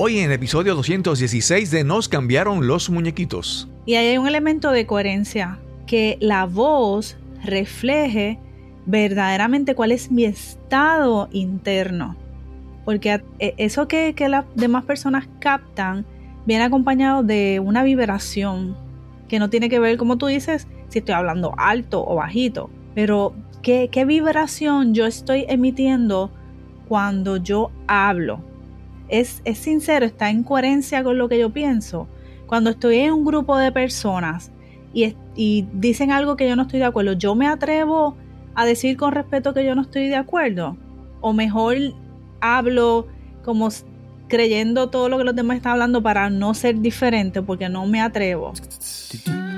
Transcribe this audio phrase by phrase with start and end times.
[0.00, 3.68] Hoy en el episodio 216 de Nos cambiaron los muñequitos.
[3.84, 5.58] Y ahí hay un elemento de coherencia,
[5.88, 8.38] que la voz refleje
[8.86, 12.14] verdaderamente cuál es mi estado interno.
[12.84, 16.06] Porque e, eso que, que las demás personas captan
[16.46, 18.76] viene acompañado de una vibración
[19.26, 23.34] que no tiene que ver, como tú dices, si estoy hablando alto o bajito, pero
[23.62, 26.30] qué, qué vibración yo estoy emitiendo
[26.86, 28.47] cuando yo hablo.
[29.08, 32.08] Es, es sincero, está en coherencia con lo que yo pienso.
[32.46, 34.50] Cuando estoy en un grupo de personas
[34.92, 38.16] y, y dicen algo que yo no estoy de acuerdo, yo me atrevo
[38.54, 40.76] a decir con respeto que yo no estoy de acuerdo.
[41.20, 41.76] O mejor
[42.40, 43.06] hablo
[43.44, 43.68] como
[44.28, 48.00] creyendo todo lo que los demás están hablando para no ser diferente porque no me
[48.00, 48.52] atrevo.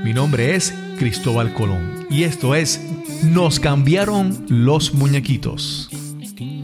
[0.04, 2.80] Mi nombre es Cristóbal Colón y esto es
[3.24, 5.90] Nos cambiaron los muñequitos.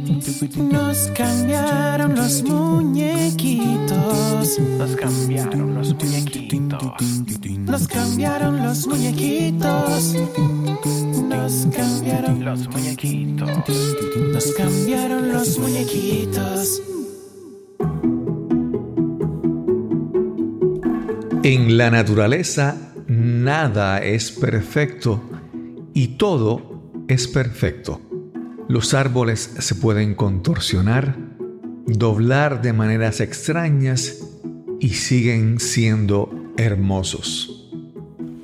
[0.06, 3.96] Nos cambiaron los muñequitos.
[4.78, 6.80] Nos cambiaron los muñequitos.
[7.58, 10.14] Nos cambiaron los muñequitos.
[11.28, 13.50] Nos cambiaron los muñequitos.
[14.32, 16.82] Nos cambiaron los muñequitos.
[21.42, 22.76] En la naturaleza
[23.08, 25.20] nada es perfecto
[25.94, 28.05] y todo es perfecto.
[28.68, 31.16] Los árboles se pueden contorsionar,
[31.86, 34.26] doblar de maneras extrañas
[34.80, 37.70] y siguen siendo hermosos.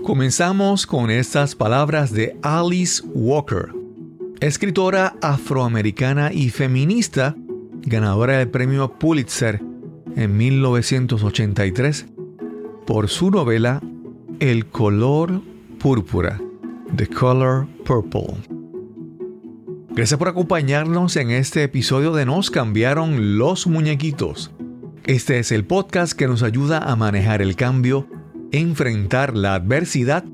[0.05, 3.71] Comenzamos con estas palabras de Alice Walker,
[4.41, 7.35] escritora afroamericana y feminista,
[7.83, 9.61] ganadora del premio Pulitzer
[10.15, 12.07] en 1983
[12.87, 13.83] por su novela
[14.39, 15.43] El color
[15.81, 16.41] púrpura,
[16.97, 18.62] The Color Purple.
[19.95, 24.51] Gracias por acompañarnos en este episodio de Nos cambiaron los muñequitos.
[25.05, 28.09] Este es el podcast que nos ayuda a manejar el cambio,
[28.53, 30.25] enfrentar la adversidad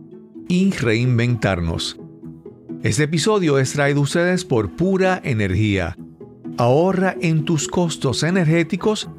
[0.47, 1.99] y reinventarnos.
[2.85, 5.97] Este episodio es traído a ustedes por Pura Energía.
[6.57, 9.11] Ahorra en tus costos energéticos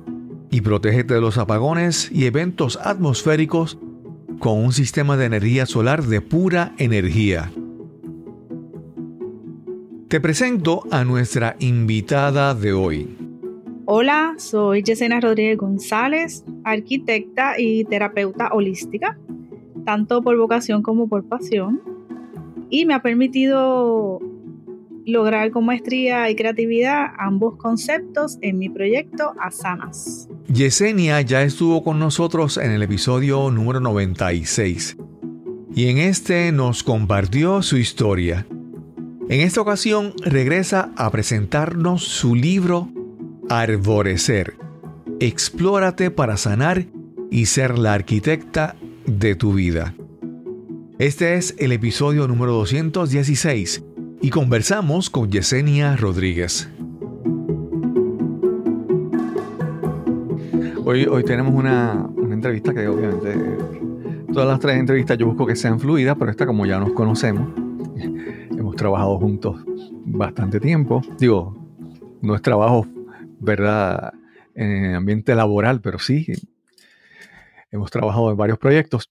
[0.49, 3.77] y protégete de los apagones y eventos atmosféricos
[4.39, 7.51] con un sistema de energía solar de pura energía.
[10.09, 13.15] Te presento a nuestra invitada de hoy.
[13.85, 19.19] Hola, soy Yesenia Rodríguez González, arquitecta y terapeuta holística,
[19.85, 21.79] tanto por vocación como por pasión,
[22.71, 24.19] y me ha permitido
[25.05, 30.27] lograr con maestría y creatividad ambos conceptos en mi proyecto Asanas.
[30.51, 34.97] Yesenia ya estuvo con nosotros en el episodio número 96
[35.75, 38.47] y en este nos compartió su historia.
[39.29, 42.89] En esta ocasión regresa a presentarnos su libro
[43.47, 44.55] Arborecer.
[45.19, 46.87] Explórate para sanar
[47.29, 48.75] y ser la arquitecta
[49.05, 49.93] de tu vida.
[50.97, 53.83] Este es el episodio número 216
[54.19, 56.67] y conversamos con Yesenia Rodríguez.
[60.83, 63.35] Hoy, hoy tenemos una, una entrevista que obviamente
[64.33, 67.68] todas las tres entrevistas yo busco que sean fluidas, pero esta como ya nos conocemos,
[68.79, 69.61] trabajado juntos
[70.05, 71.01] bastante tiempo.
[71.19, 71.55] Digo,
[72.21, 72.87] no es trabajo,
[73.39, 74.13] ¿verdad?
[74.55, 76.25] En el ambiente laboral, pero sí,
[77.69, 79.07] hemos trabajado en varios proyectos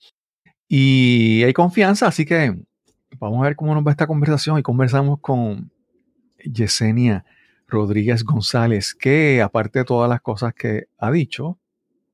[0.66, 2.56] y hay confianza, así que
[3.18, 5.72] Vamos a ver cómo nos va esta conversación y conversamos con
[6.44, 7.24] Yesenia
[7.66, 11.58] Rodríguez González, que aparte de todas las cosas que ha dicho,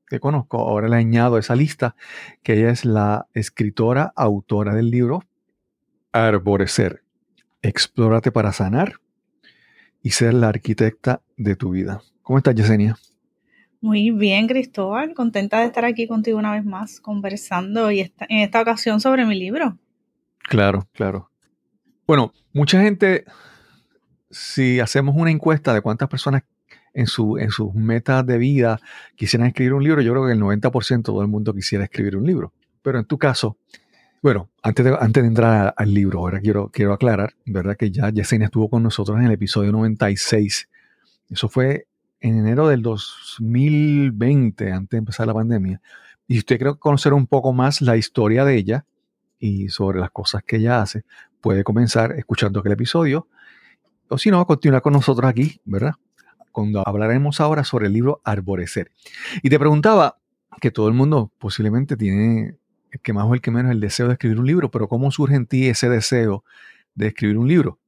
[0.07, 1.95] que conozco, ahora le añado esa lista,
[2.43, 5.23] que ella es la escritora, autora del libro
[6.11, 7.03] Arborecer,
[7.67, 8.99] explórate para sanar
[10.03, 12.01] y ser la arquitecta de tu vida.
[12.21, 12.95] ¿Cómo estás, Yesenia?
[13.81, 18.61] Muy bien, Cristóbal, contenta de estar aquí contigo una vez más conversando y en esta
[18.61, 19.77] ocasión sobre mi libro.
[20.43, 21.31] Claro, claro.
[22.07, 23.25] Bueno, mucha gente,
[24.29, 26.43] si hacemos una encuesta de cuántas personas
[26.93, 28.79] en, su, en sus metas de vida
[29.15, 32.15] quisieran escribir un libro, yo creo que el 90% de todo el mundo quisiera escribir
[32.15, 32.53] un libro.
[32.83, 33.57] Pero en tu caso,
[34.25, 37.77] bueno, antes de, antes de entrar al libro, ahora quiero, quiero aclarar, ¿verdad?
[37.77, 40.67] Que ya Yesenia estuvo con nosotros en el episodio 96.
[41.29, 41.85] Eso fue
[42.21, 45.79] en enero del 2020, antes de empezar la pandemia.
[46.27, 48.87] Y usted creo conocer un poco más la historia de ella,
[49.37, 51.03] y sobre las cosas que ella hace,
[51.39, 53.27] puede comenzar escuchando aquel episodio.
[54.09, 55.93] O si no, continuar con nosotros aquí, ¿verdad?
[56.51, 58.89] Cuando hablaremos ahora sobre el libro Arborecer.
[59.43, 60.17] Y te preguntaba
[60.59, 62.55] que todo el mundo posiblemente tiene,
[63.01, 65.35] que más o el que menos, el deseo de escribir un libro, pero ¿cómo surge
[65.35, 66.43] en ti ese deseo
[66.95, 67.79] de escribir un libro?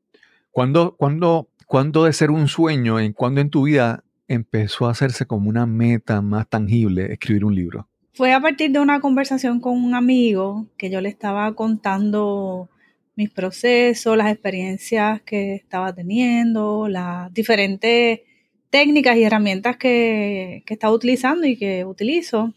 [0.52, 5.26] ¿Cuándo, cuándo, cuándo de ser un sueño, en cuándo en tu vida empezó a hacerse
[5.26, 7.88] como una meta más tangible escribir un libro?
[8.14, 12.70] Fue a partir de una conversación con un amigo que yo le estaba contando
[13.16, 18.22] mis procesos, las experiencias que estaba teniendo, las diferentes
[18.70, 22.54] técnicas y herramientas que, que estaba utilizando y que utilizo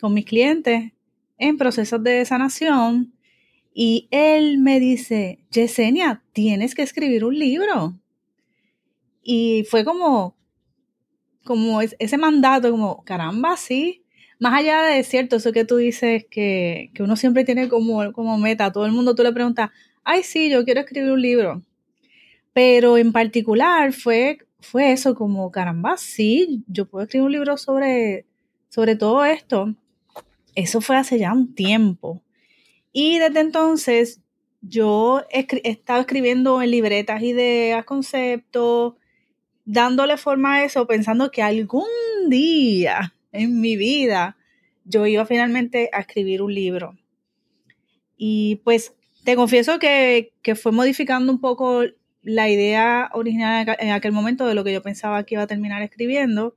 [0.00, 0.93] con mis clientes
[1.38, 3.14] en procesos de sanación.
[3.74, 7.98] Y él me dice, Yesenia, tienes que escribir un libro.
[9.22, 10.36] Y fue como,
[11.44, 14.04] como ese mandato, como, caramba, sí.
[14.38, 18.38] Más allá de cierto, eso que tú dices que, que uno siempre tiene como, como
[18.38, 19.70] meta, todo el mundo tú le preguntas,
[20.04, 21.62] ay, sí, yo quiero escribir un libro.
[22.52, 28.26] Pero en particular fue, fue eso, como, caramba, sí, yo puedo escribir un libro sobre,
[28.68, 29.74] sobre todo esto.
[30.54, 32.22] Eso fue hace ya un tiempo.
[32.92, 34.20] Y desde entonces
[34.60, 38.94] yo he, estado escribiendo en libretas, ideas, conceptos,
[39.64, 41.84] dándole forma a eso, pensando que algún
[42.28, 44.36] día en mi vida
[44.84, 46.96] yo iba finalmente a escribir un libro.
[48.16, 51.82] Y pues te confieso que, fue modificando un poco
[52.22, 55.82] la idea original en aquel momento de lo que yo pensaba que iba a terminar
[55.82, 56.54] escribiendo,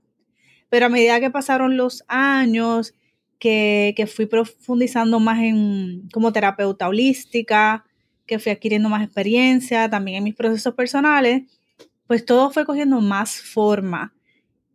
[0.69, 2.93] pero a medida que pasaron los años,
[3.39, 7.85] que, que fui profundizando más en como terapeuta holística,
[8.25, 11.43] que fui adquiriendo más experiencia también en mis procesos personales,
[12.07, 14.13] pues todo fue cogiendo más forma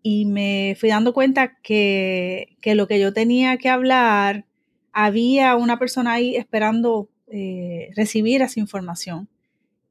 [0.03, 4.47] y me fui dando cuenta que, lo que yo tenía que hablar,
[4.93, 9.29] había una persona ahí esperando eh, recibir esa información.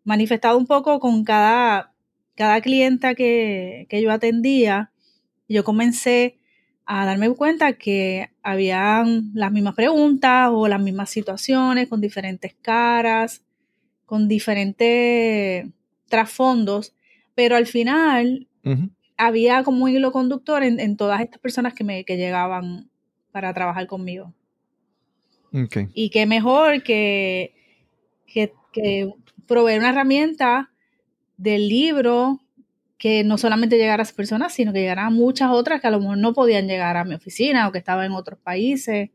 [0.03, 1.93] Manifestado un poco con cada,
[2.35, 4.91] cada clienta que, que yo atendía,
[5.47, 6.37] yo comencé
[6.93, 13.43] a darme cuenta que habían las mismas preguntas o las mismas situaciones con diferentes caras,
[14.05, 15.67] con diferentes
[16.09, 16.93] trasfondos
[17.35, 18.47] pero al final
[19.17, 22.89] había como un hilo conductor en, todas estas personas que, me, que llegaban
[23.31, 24.33] para trabajar conmigo.
[25.93, 27.53] Y qué mejor que,
[28.27, 28.53] que,
[29.47, 30.71] proveer una herramienta
[31.37, 32.39] del libro
[33.01, 35.89] que no solamente llegara a esas personas, sino que llegara a muchas otras que a
[35.89, 39.09] lo mejor no podían llegar a mi oficina o que estaban en otros países,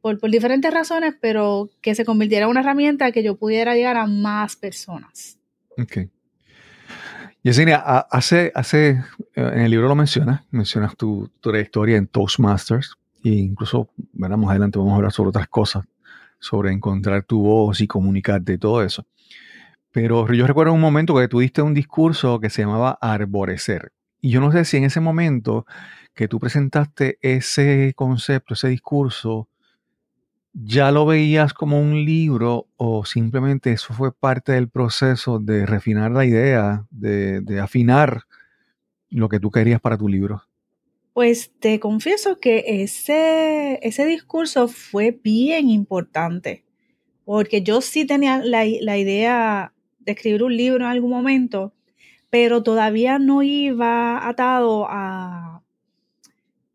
[0.00, 3.96] por, por diferentes razones, pero que se convirtiera en una herramienta que yo pudiera llegar
[3.96, 5.38] a más personas.
[5.80, 6.10] Okay.
[7.44, 9.04] Yesenia, hace, hace, eh,
[9.36, 14.94] en el libro lo mencionas, mencionas tu, trayectoria en Toastmasters e incluso, más adelante vamos
[14.94, 15.84] a hablar sobre otras cosas,
[16.40, 19.06] sobre encontrar tu voz y comunicarte y todo eso.
[19.92, 23.92] Pero yo recuerdo un momento que tú diste un discurso que se llamaba Arborecer.
[24.20, 25.66] Y yo no sé si en ese momento
[26.14, 29.48] que tú presentaste ese concepto, ese discurso,
[30.52, 36.10] ¿Ya lo veías como un libro o simplemente eso fue parte del proceso de refinar
[36.10, 38.22] la idea, de, afinar
[39.08, 40.42] lo que tú querías para tu libro?
[41.12, 46.64] Pues te confieso que ese, ese discurso fue bien importante,
[47.24, 49.72] porque yo sí tenía la, la idea
[50.12, 51.72] escribir un libro en algún momento,
[52.30, 55.62] pero todavía no iba atado a,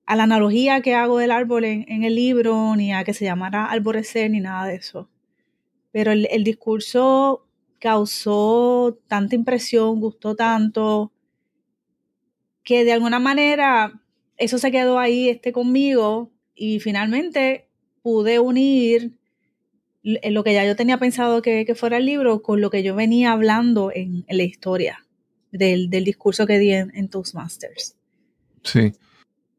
[0.06, 3.65] a la analogía que hago del árbol en, el libro, ni a que se llamara
[3.65, 5.09] arborecer, ni nada de eso.
[5.91, 7.45] Pero el, discurso
[7.80, 11.12] causó tanta impresión, gustó tanto,
[12.63, 14.01] que de alguna manera
[14.38, 17.68] eso se quedó ahí este, conmigo y finalmente
[18.02, 19.18] pude unir
[20.04, 23.31] lo que ya yo tenía pensado que, fuera el libro con lo que yo venía
[23.31, 25.06] hablando en, la historia
[25.52, 27.95] del, discurso que di en, en Toastmasters.
[28.64, 28.94] Sí.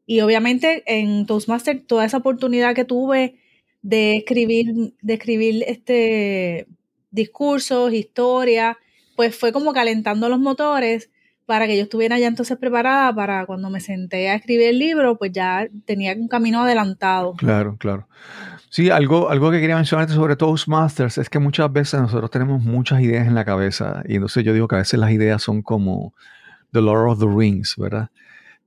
[0.05, 3.39] Y obviamente en Toastmaster toda esa oportunidad que tuve
[3.81, 6.67] de escribir, de escribir este
[7.11, 8.75] discursos, historias,
[9.15, 11.09] pues fue como calentando los motores
[11.45, 15.17] para que yo estuviera ya entonces preparada para cuando me senté a escribir el libro,
[15.17, 17.33] pues ya tenía un camino adelantado.
[17.35, 18.07] Claro, claro.
[18.75, 22.99] Sí, algo, algo que quería mencionarte sobre Toastmasters es que muchas veces nosotros tenemos muchas
[22.99, 26.13] ideas en la cabeza y entonces yo digo que a veces las ideas son como
[26.73, 28.09] The Lord of the Rings, ¿verdad?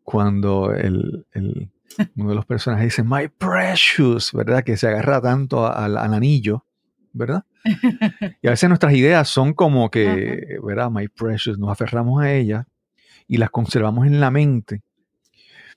[0.08, 1.26] cuando el,
[2.16, 4.64] uno de los personajes dice, My precious, ¿verdad?
[4.64, 6.64] Que se agarra tanto al, anillo,
[7.12, 7.44] ¿verdad?
[8.40, 10.90] Y a veces nuestras ideas son como que, ¿verdad?
[10.90, 12.64] My precious, nos aferramos a ellas
[13.26, 14.80] y las conservamos en la mente,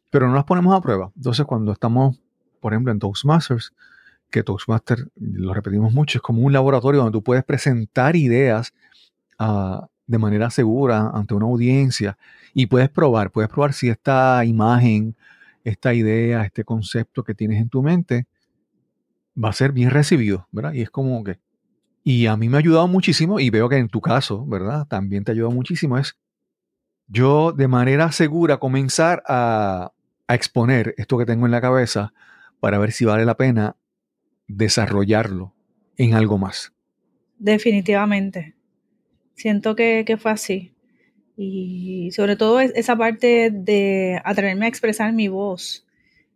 [0.10, 1.12] pero no las ponemos a prueba.
[1.18, 2.18] Entonces, cuando estamos,
[2.62, 3.74] por ejemplo, en Toastmasters,
[4.32, 8.74] que Toastmasters, lo repetimos mucho, es como un laboratorio donde tú puedes presentar ideas
[9.38, 12.18] a, de manera segura ante una audiencia
[12.54, 15.16] y puedes probar, puedes probar si esta imagen,
[15.64, 18.26] esta idea, este concepto que tienes en tu mente
[19.42, 20.74] va a ser bien recibido, ¿verdad?
[20.74, 21.40] Y es como que...
[22.04, 24.88] Y a mí me ha ayudado muchísimo y veo que en tu caso, ¿verdad?
[24.88, 26.18] También te ha ayudado muchísimo es
[27.08, 29.92] yo de manera segura comenzar a,
[30.28, 32.14] a exponer esto que tengo en la cabeza
[32.62, 33.76] para ver si vale la pena
[34.56, 35.54] desarrollarlo
[35.98, 36.74] en algo más.
[37.38, 38.54] Definitivamente.
[39.36, 40.74] Siento que, que fue así.
[41.38, 45.86] Y sobre todo es- esa parte de atreverme a expresar mi voz,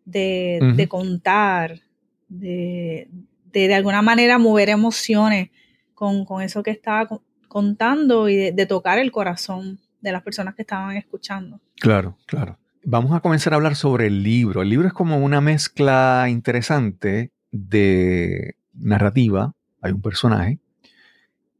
[0.06, 1.82] de, de contar,
[2.28, 3.08] de,
[3.52, 5.50] de de alguna manera mover emociones
[5.94, 10.22] con, con eso que estaba co- contando y de, de tocar el corazón de las
[10.24, 11.60] personas que estaban escuchando.
[11.78, 12.58] Claro, claro.
[12.84, 14.62] Vamos a comenzar a hablar sobre el libro.
[14.62, 19.54] El libro es como una mezcla interesante de narrativa.
[19.82, 20.60] Hay un personaje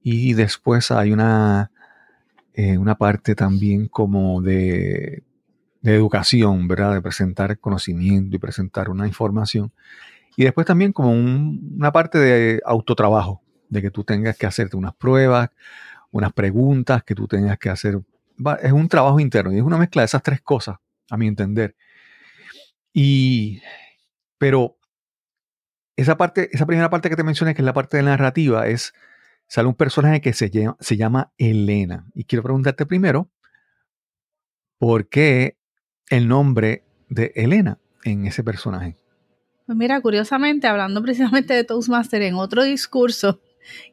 [0.02, 1.72] y después hay una,
[2.54, 5.24] eh, una parte también como de,
[5.84, 6.96] educación, ¿verdad?
[6.96, 9.72] De presentar conocimiento y presentar una información.
[10.36, 14.78] Y después también como un- una parte de autotrabajo, de que tú tengas que hacerte
[14.78, 15.52] unas pruebas,
[16.12, 18.02] unas preguntas, que tú tengas que hacer.
[18.64, 20.78] Es un trabajo interno y es una mezcla de esas tres cosas,
[21.12, 21.76] a mi entender.
[22.94, 23.62] Y,
[24.40, 24.78] pero
[25.96, 28.68] esa parte, esa primera parte que te mencioné, que es la parte de la narrativa,
[28.68, 28.94] es,
[29.48, 32.06] sale un personaje que se llama, se llama Elena.
[32.14, 33.30] Y quiero preguntarte primero,
[34.78, 35.58] ¿por qué
[36.10, 38.98] el nombre de Elena en ese personaje?
[39.66, 43.42] Pues mira, curiosamente, hablando precisamente de Toastmaster en otro discurso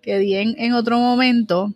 [0.03, 1.75] que di en, en otro momento,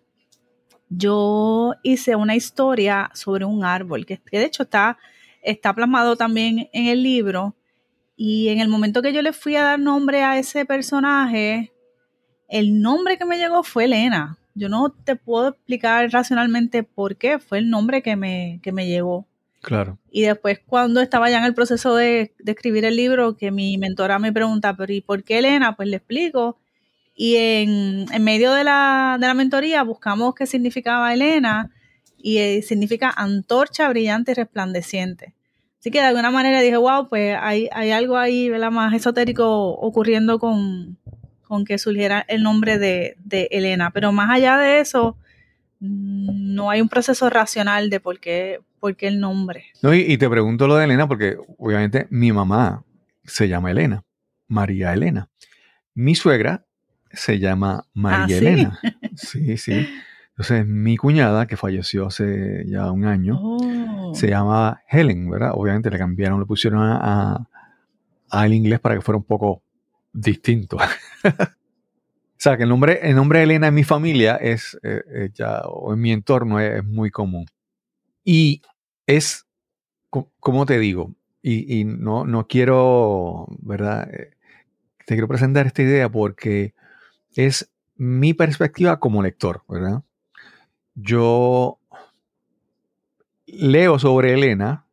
[0.88, 4.98] yo hice una historia sobre un árbol, que, que de hecho está,
[5.42, 7.56] está plasmado también en el libro.
[8.16, 11.72] Y en el momento que yo le fui a dar nombre a ese personaje,
[12.48, 14.38] el nombre que me llegó fue Elena.
[14.54, 18.86] Yo no te puedo explicar racionalmente por qué, fue el nombre que me, que me
[18.86, 19.26] llegó.
[19.60, 19.98] Claro.
[20.10, 23.76] Y después, cuando estaba ya en el proceso de, de escribir el libro, que mi
[23.76, 25.76] mentora me pregunta, pero ¿y por qué Elena?
[25.76, 26.56] Pues le explico.
[27.14, 31.70] Y en, en medio de la, de la mentoría buscamos qué significaba Elena
[32.18, 35.34] y eh, significa antorcha brillante y resplandeciente.
[35.86, 38.72] Así que de alguna manera dije, wow, pues hay, hay algo ahí ¿verdad?
[38.72, 40.98] más esotérico ocurriendo con,
[41.44, 43.92] con que surgiera el nombre de, de Elena.
[43.92, 45.16] Pero más allá de eso,
[45.78, 49.66] no hay un proceso racional de por qué, por qué el nombre.
[49.80, 52.82] No, y, y te pregunto lo de Elena porque obviamente mi mamá
[53.22, 54.02] se llama Elena,
[54.48, 55.28] María Elena.
[55.94, 56.66] Mi suegra
[57.12, 58.34] se llama María Ah, ¿sí?
[58.34, 58.80] Elena.
[59.14, 59.86] Sí, sí.
[60.38, 64.12] Entonces mi cuñada, que falleció hace ya un año, Oh.
[64.14, 65.52] se llama Helen, ¿verdad?
[65.54, 66.98] Obviamente le cambiaron, le pusieron a,
[67.32, 67.48] a-
[68.30, 69.62] al inglés para que fuera un poco
[70.12, 70.76] distinto.
[71.24, 75.30] o sea, que el nombre, el nombre de Elena en mi familia es, eh, eh,
[75.32, 77.46] ya, o en mi entorno es, es muy común.
[78.24, 78.60] Y
[79.06, 79.46] es,
[80.10, 84.12] co- como te digo, y, y no, no quiero, ¿verdad?
[84.12, 84.30] Eh,
[85.06, 86.74] Te quiero presentar esta idea porque
[87.36, 90.02] es mi perspectiva como lector, ¿verdad?
[90.96, 91.78] Yo
[93.46, 94.86] leo sobre Elena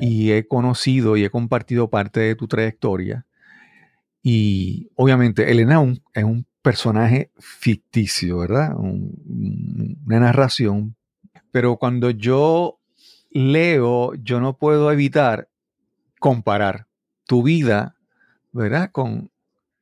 [0.00, 3.26] y he conocido y he compartido parte de tu trayectoria.
[4.22, 8.76] Y obviamente Elena es un, es un personaje ficticio, ¿verdad?
[8.76, 10.96] Un- un- una narración.
[11.50, 12.78] Pero cuando yo
[13.30, 15.48] leo, yo no puedo evitar
[16.18, 16.86] comparar
[17.26, 17.96] tu vida,
[18.52, 18.90] ¿verdad?
[18.92, 19.30] Con,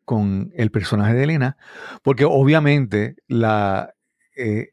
[0.04, 1.56] con el personaje de Elena,
[2.02, 3.94] porque obviamente la,
[4.36, 4.70] eh,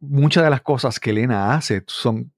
[0.00, 2.32] muchas de las cosas que Elena hace son,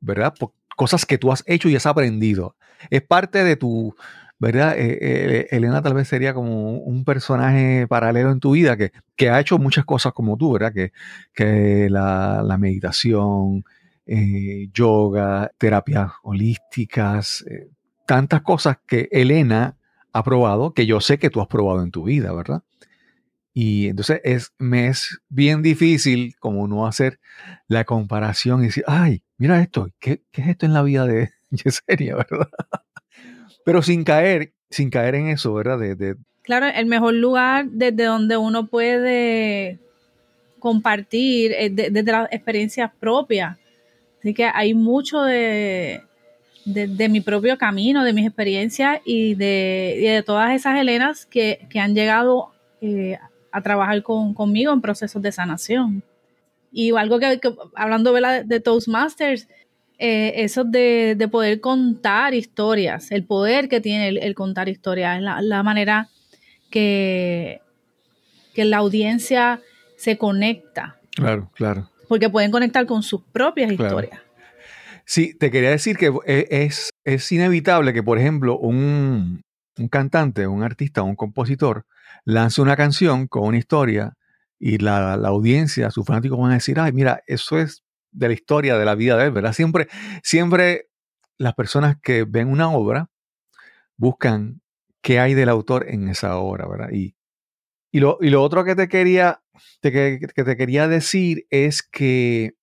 [0.00, 0.34] ¿verdad?
[0.76, 2.56] Cosas que tú has hecho y has aprendido.
[2.90, 3.94] Es parte de tu,
[4.38, 4.76] ¿verdad?
[4.78, 9.30] Eh, eh, Elena tal vez sería como un personaje paralelo en tu vida que, que
[9.30, 10.72] ha hecho muchas cosas como tú, ¿verdad?
[10.72, 10.92] Que,
[11.34, 13.64] que la, la meditación,
[14.06, 17.68] eh, yoga, terapias holísticas, eh,
[18.06, 19.76] tantas cosas que Elena
[20.12, 22.62] ha probado, que yo sé que tú has probado en tu vida, ¿verdad?
[23.54, 27.18] Y entonces es, me es bien difícil como no hacer
[27.68, 31.30] la comparación y decir, ay, mira esto, ¿qué, qué es esto en la vida de
[31.50, 32.48] Yesenia, verdad?
[33.64, 35.78] Pero sin caer, sin caer en eso, ¿verdad?
[35.78, 39.78] De, Claro, el mejor lugar desde donde uno puede
[40.58, 43.58] compartir es de- desde las experiencias propias.
[44.18, 46.02] Así que hay mucho de,
[46.64, 51.80] de, mi propio camino, de mis experiencias y de, de todas esas Helenas que, que
[51.80, 53.18] han llegado eh,
[53.52, 56.02] a trabajar con- conmigo en procesos de sanación.
[56.72, 58.44] Y algo que, que- hablando ¿verdad?
[58.44, 59.46] de Toastmasters,
[59.98, 65.20] eh, eso de, de poder contar historias, el poder que tiene el, el contar historias,
[65.22, 66.08] la, la manera
[66.70, 67.60] que,
[68.54, 69.60] que la audiencia
[69.96, 71.88] se conecta, Claro, claro.
[72.08, 73.84] porque pueden conectar con sus propias Claro.
[74.00, 74.20] historias.
[75.04, 79.42] Sí, te quería decir que e- es, es inevitable que, por ejemplo, un,
[79.78, 81.84] un cantante, un artista, un compositor
[82.24, 84.14] lance una canción con una historia
[84.58, 88.34] y la, la audiencia, sus fanáticos van a decir, ay, mira, eso es de la
[88.34, 89.52] historia de la vida de él, ¿verdad?
[89.52, 89.88] Siempre,
[90.22, 90.88] siempre
[91.38, 93.10] las personas que ven una obra
[93.96, 94.60] buscan
[95.00, 96.90] qué hay del autor en esa obra, ¿verdad?
[96.92, 97.16] Y,
[97.90, 99.42] y, lo, y lo otro que te quería,
[99.80, 102.54] te, que te quería decir es que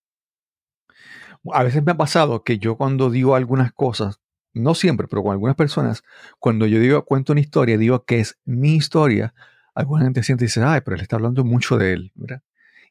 [1.54, 4.20] a veces me ha pasado que yo cuando digo algunas cosas,
[4.54, 6.04] no siempre, pero con algunas personas,
[6.40, 9.34] cuando yo digo, cuento una historia, digo que es mi historia,
[9.74, 12.12] alguna gente siente y dice, ay, pero él está hablando mucho de él,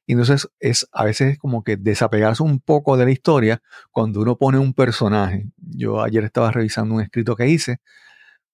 [0.08, 4.58] entonces es a veces como que desapegarse un poco de la historia cuando uno pone
[4.58, 5.46] un personaje.
[5.58, 7.80] Yo ayer estaba revisando un escrito que hice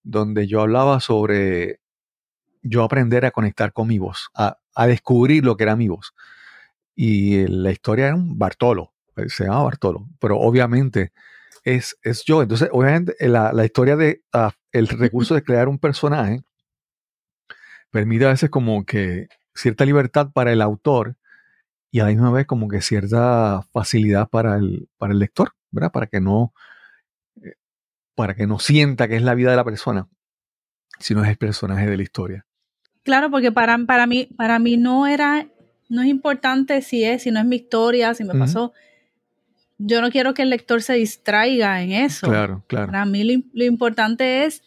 [0.02, 1.80] donde yo hablaba sobre
[2.62, 6.12] yo aprender a conectar con mi voz, a, a descubrir lo que era mi voz.
[6.96, 8.92] Y la historia era un Bartolo,
[9.28, 11.12] se llama Bartolo, pero obviamente
[11.64, 12.42] es, es yo.
[12.42, 16.42] Entonces, obviamente, la, la historia de ah, el recurso de crear un personaje
[17.90, 21.16] permite a veces como que cierta libertad para el autor
[21.90, 25.92] y a la misma vez como que cierta facilidad para el, para el lector, ¿verdad?
[25.92, 26.52] Para que no
[27.42, 27.54] eh,
[28.14, 30.08] para que no sienta que es la vida de la persona,
[30.98, 32.46] sino es el personaje de la historia.
[33.04, 35.46] Claro, porque para, para mí, para mí no era,
[35.88, 38.72] no es importante si es, si no es mi historia, si me pasó.
[39.86, 42.26] Yo no quiero que el lector se distraiga en eso.
[42.26, 42.86] Claro, claro.
[42.86, 44.62] Para mí lo, lo importante es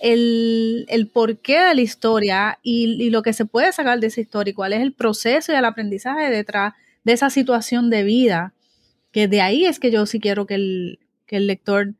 [0.00, 4.20] el, el porqué de la historia y, y lo que se puede sacar de esa
[4.20, 8.54] historia y cuál es el proceso y el aprendizaje detrás de esa situación de vida.
[9.12, 11.94] Que de ahí es que yo sí quiero que el, que el lector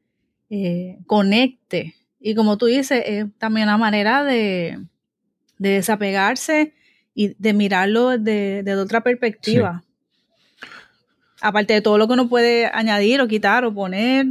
[0.50, 1.94] eh, conecte.
[2.18, 4.78] Y como tú dices, es también una manera de,
[5.58, 6.72] de desapegarse
[7.14, 9.83] y de mirarlo de, de otra perspectiva.
[11.40, 14.26] Aparte de todo lo que uno puede añadir o quitar o poner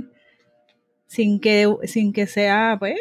[1.08, 2.96] sin que, sin que sea, pues,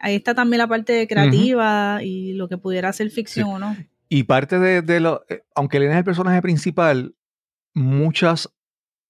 [0.00, 3.52] ahí está también la parte creativa y lo que pudiera ser ficción Sí.
[3.54, 3.76] o no.
[4.08, 7.14] Y parte de, de lo, eh, aunque Elena es el personaje principal,
[7.74, 8.50] muchas,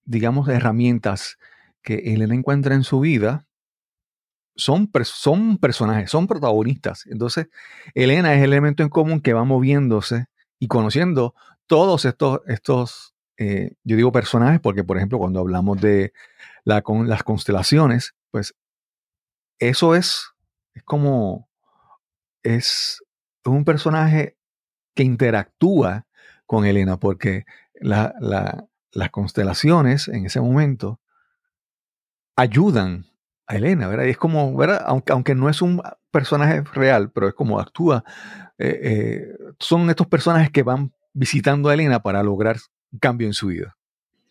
[0.04, 1.38] digamos, herramientas
[1.82, 3.46] que Elena encuentra en su vida
[4.56, 7.06] son, son personajes, son protagonistas.
[7.06, 7.48] Entonces,
[7.94, 10.26] Elena es el elemento en común que va moviéndose
[10.58, 11.34] y conociendo
[11.66, 13.09] todos estos, estos
[13.40, 16.12] eh, yo digo personajes porque, por ejemplo, cuando hablamos de
[16.64, 18.54] la, con, las constelaciones, pues
[19.58, 20.24] eso es,
[20.74, 21.48] es como,
[22.42, 23.02] es
[23.44, 24.36] un personaje
[24.94, 26.06] que interactúa
[26.46, 27.44] con Elena, porque
[27.80, 31.00] la- la- las constelaciones en ese momento
[32.36, 33.06] ayudan
[33.46, 34.04] a Elena, ¿verdad?
[34.06, 34.82] Y es como, ¿verdad?
[34.86, 38.04] Aunque, aunque no es un personaje real, pero es como actúa.
[38.58, 42.56] eh, eh, son estos personajes que van visitando a Elena para lograr
[42.92, 43.76] un cambio en su vida.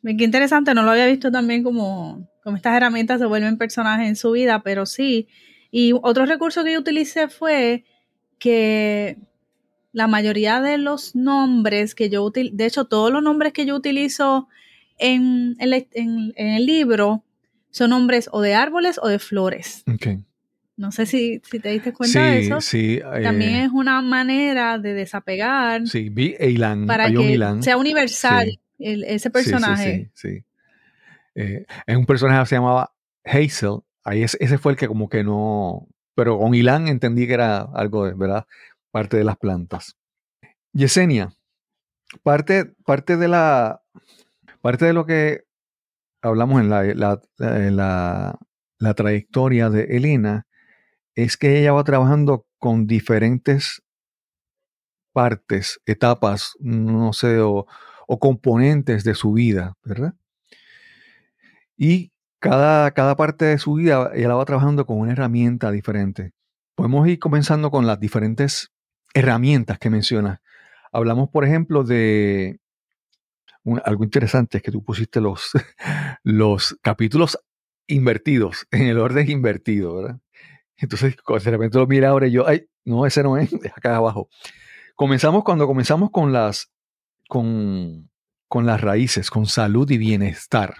[0.04, 4.16] Qué interesante, no lo había visto también como, como estas herramientas se vuelven personajes en
[4.16, 5.28] su vida, pero sí.
[5.72, 7.84] Y otro recurso que yo utilicé fue
[8.40, 9.18] que
[9.92, 13.76] la mayoría de los nombres que yo utilizo, de hecho todos los nombres que yo
[13.76, 14.48] utilizo
[14.98, 17.24] en, en la- en- en el libro
[17.72, 19.84] son nombres o de árboles o de flores.
[19.94, 20.20] Okay.
[20.80, 22.62] No sé si, si te diste cuenta de eso.
[22.62, 23.02] sí.
[23.22, 27.62] También eh, es una manera de desapegar sí, vi Eilan, para Ayón que Milán.
[27.64, 28.60] sea universal Sí.
[28.80, 30.10] el- ese personaje.
[30.14, 30.46] Sí, sí.
[31.36, 32.94] Eh, es un personaje que se llamaba
[33.26, 33.80] Hazel.
[34.06, 35.86] Ahí es- ese fue el que como que no...
[36.16, 38.46] Pero con Ilan entendí que era algo de, ¿verdad?
[38.92, 39.98] Parte de las plantas.
[40.72, 41.34] Yesenia,
[42.24, 43.82] parte, parte de la...
[44.62, 45.44] Parte de lo que
[46.22, 48.40] hablamos en la, la-
[48.78, 50.46] la trayectoria de Elena
[51.24, 53.82] es que ella va trabajando con diferentes
[55.12, 57.66] partes, etapas, no sé, o,
[58.20, 60.16] componentes de su vida, ¿verdad?
[61.78, 66.34] Y cada, cada parte de su vida ella la va trabajando con una herramienta diferente.
[66.76, 68.72] Podemos ir comenzando con las diferentes
[69.14, 70.42] herramientas que menciona.
[70.92, 72.60] Hablamos, por ejemplo, de
[73.84, 75.52] algo interesante, es que tú pusiste los,
[76.24, 77.38] los capítulos
[77.88, 80.20] invertidos, en el orden invertido, ¿verdad?
[80.80, 83.96] Entonces, de repente lo mira ahora y yo, ay, no, ese no es, es acá
[83.96, 84.30] abajo.
[84.96, 86.72] Comenzamos cuando comenzamos con las,
[87.28, 88.10] con,
[88.48, 90.76] con las raíces, con salud y bienestar.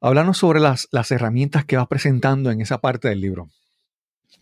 [0.00, 3.48] Háblanos sobre las, las herramientas que vas presentando en esa parte del libro.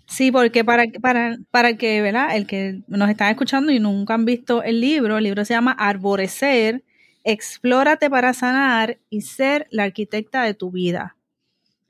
[0.06, 2.34] Sí, porque para, para, para que, ¿verdad?
[2.36, 5.72] El que nos están escuchando y nunca han visto el libro, el libro se llama
[5.72, 6.84] Arborecer,
[7.24, 11.16] Explórate para sanar y ser la arquitecta de tu vida.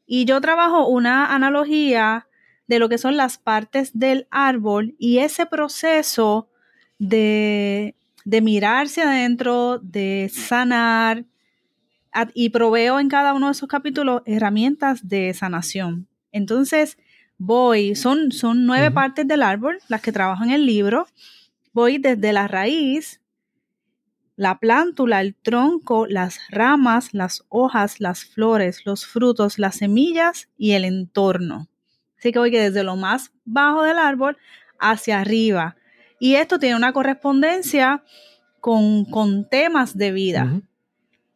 [0.05, 2.28] Y yo trabajo una analogía
[2.69, 6.49] de lo que son las partes del árbol y ese proceso
[6.99, 11.25] de, de mirarse adentro, de sanar,
[12.35, 16.09] y proveo en cada uno de esos capítulos herramientas de sanación.
[16.33, 16.99] Entonces,
[17.37, 21.07] voy, son, son nueve partes del árbol, las que trabajo en el libro.
[21.73, 23.21] Voy desde la raíz,
[24.37, 30.73] la plántula, el tronco, las ramas, las hojas, las flores, los frutos, las semillas y
[30.73, 31.68] el entorno.
[32.19, 34.37] Así que voy que desde lo más bajo del árbol
[34.79, 35.77] hacia arriba.
[36.19, 38.03] Y esto tiene una correspondencia
[38.61, 39.07] con,
[39.51, 40.61] temas de vida.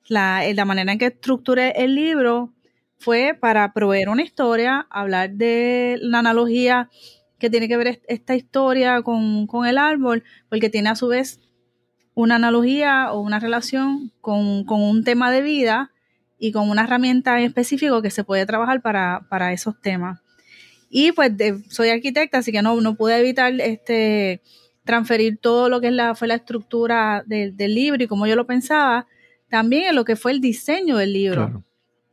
[0.09, 2.53] la, la, manera en que estructuré el libro
[2.99, 6.89] fue para proveer una historia, hablar de la analogía
[7.43, 11.41] que tiene que ver esta historia con, el árbol, porque tiene a su vez
[12.15, 15.91] una analogía o una relación con, un tema de vida
[16.39, 20.22] y con una herramienta específica que se puede trabajar para, para esos temas.
[20.95, 21.33] Y pues
[21.71, 24.43] soy arquitecta, así que no, no pude evitar este,
[24.85, 28.47] transferir todo lo que es la, fue la estructura del libro y como yo lo
[28.47, 29.07] pensaba,
[29.49, 31.65] también en lo que fue el diseño del libro.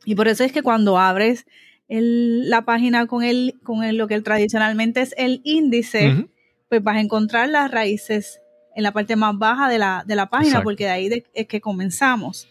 [0.06, 1.46] Y por eso es que cuando abres
[1.90, 6.30] la página con, el, con lo que tradicionalmente es el índice,
[6.70, 8.40] pues vas a encontrar las raíces
[8.78, 12.48] en la parte más baja de la, página, porque de ahí es que comenzamos.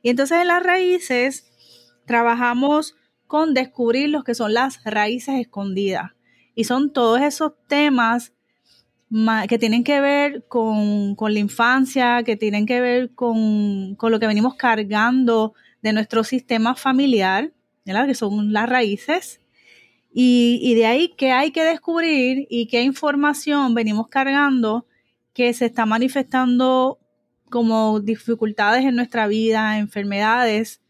[0.00, 1.52] Y entonces en las raíces
[2.06, 6.12] trabajamos con descubrir lo que son las raíces escondidas.
[6.54, 8.32] Y son todos esos temas
[9.48, 14.54] que tienen que ver con, la infancia, que tienen que ver con, lo que venimos
[14.54, 17.52] cargando de nuestro sistema familiar,
[17.84, 19.40] que son las raíces.
[20.12, 24.86] Y, y, de ahí qué hay que descubrir y qué información venimos cargando
[25.34, 26.98] que se está manifestando
[27.50, 30.80] como dificultades en nuestra vida, enfermedades,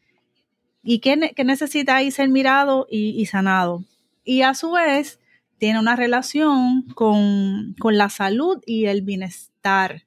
[0.87, 3.85] y que, necesita ahí ser mirado y, sanado.
[4.25, 5.19] Y a su vez
[5.59, 10.05] tiene una relación con, la salud y el bienestar.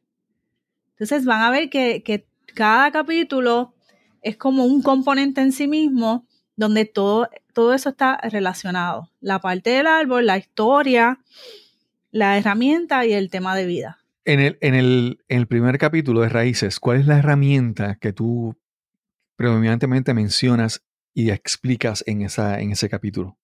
[0.91, 3.73] Entonces van a ver que, que cada capítulo
[4.21, 9.11] es como un componente en sí mismo donde todo, todo eso está relacionado.
[9.19, 11.19] La parte del árbol, la historia,
[12.11, 13.99] la herramienta y el tema de vida.
[14.23, 18.13] En el, en el, en el primer capítulo de Raíces, ¿cuál es la herramienta que
[18.13, 18.55] tú
[19.39, 23.37] predominantemente mencionas y explicas en, esa, en ese capítulo?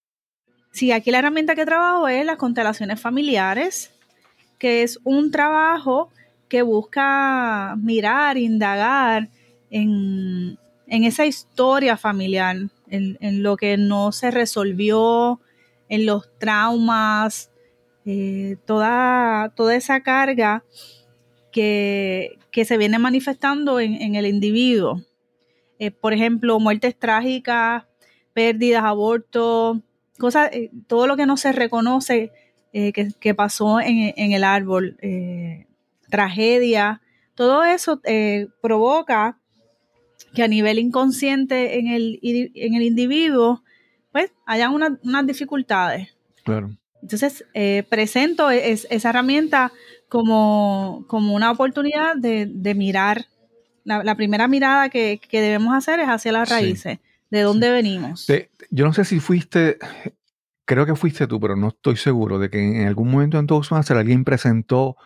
[0.72, 3.94] Sí, aquí la herramienta que trabajo es las constelaciones familiares,
[4.60, 6.10] que es un trabajo
[6.50, 9.30] que busca mirar, indagar
[9.70, 12.58] en, esa historia familiar,
[12.90, 15.40] en, lo que no se resolvió,
[15.88, 17.52] en los traumas,
[18.06, 20.66] eh, toda, toda esa carga
[21.54, 25.02] que, se viene manifestando en el individuo.
[25.80, 27.84] Eh, por ejemplo, muertes trágicas,
[28.34, 29.80] pérdidas, abortos,
[30.18, 32.32] cosas, eh, todo lo que no se reconoce
[32.74, 34.98] eh, que, pasó en, el árbol,
[36.10, 37.02] tragedia,
[37.34, 38.02] todo eso
[38.62, 39.38] provoca
[40.34, 43.64] que a nivel inconsciente en el, en el individuo,
[44.12, 46.18] pues, hayan unas dificultades.
[46.44, 46.76] Claro.
[47.02, 47.46] Entonces,
[47.88, 49.72] presento esa herramienta
[50.10, 53.28] como, una oportunidad de, de mirar
[53.86, 58.28] la, primera mirada que, debemos hacer es hacia las raíces, de dónde venimos.
[58.70, 59.78] yo no sé si fuiste,
[60.66, 63.98] creo que fuiste tú, pero no estoy seguro de que en algún momento en Toastmaster
[63.98, 64.98] alguien presentó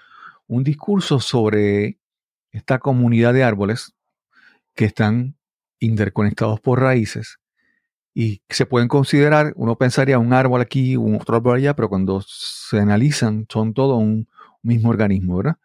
[0.48, 2.00] un discurso sobre
[2.52, 3.94] esta comunidad de árboles
[4.74, 5.36] que están
[5.80, 7.40] interconectados por raíces
[8.14, 12.22] y se pueden considerar, uno pensaría un árbol aquí, un otro árbol allá, pero cuando
[12.22, 14.28] se analizan son todo un
[14.64, 15.58] mismo organismo, ¿verdad?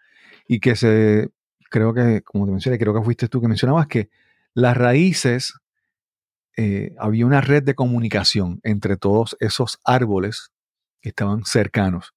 [0.46, 1.30] Y que se
[1.74, 4.08] creo que, como te mencioné, creo que fuiste tú que mencionabas que
[4.54, 5.54] las raíces,
[6.56, 10.52] eh, había una red de comunicación entre todos esos árboles
[11.00, 12.14] que estaban cercanos.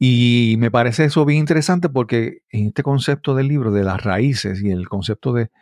[0.00, 4.60] Y me parece eso bien interesante porque en este concepto del libro de las raíces
[4.60, 5.52] y el concepto de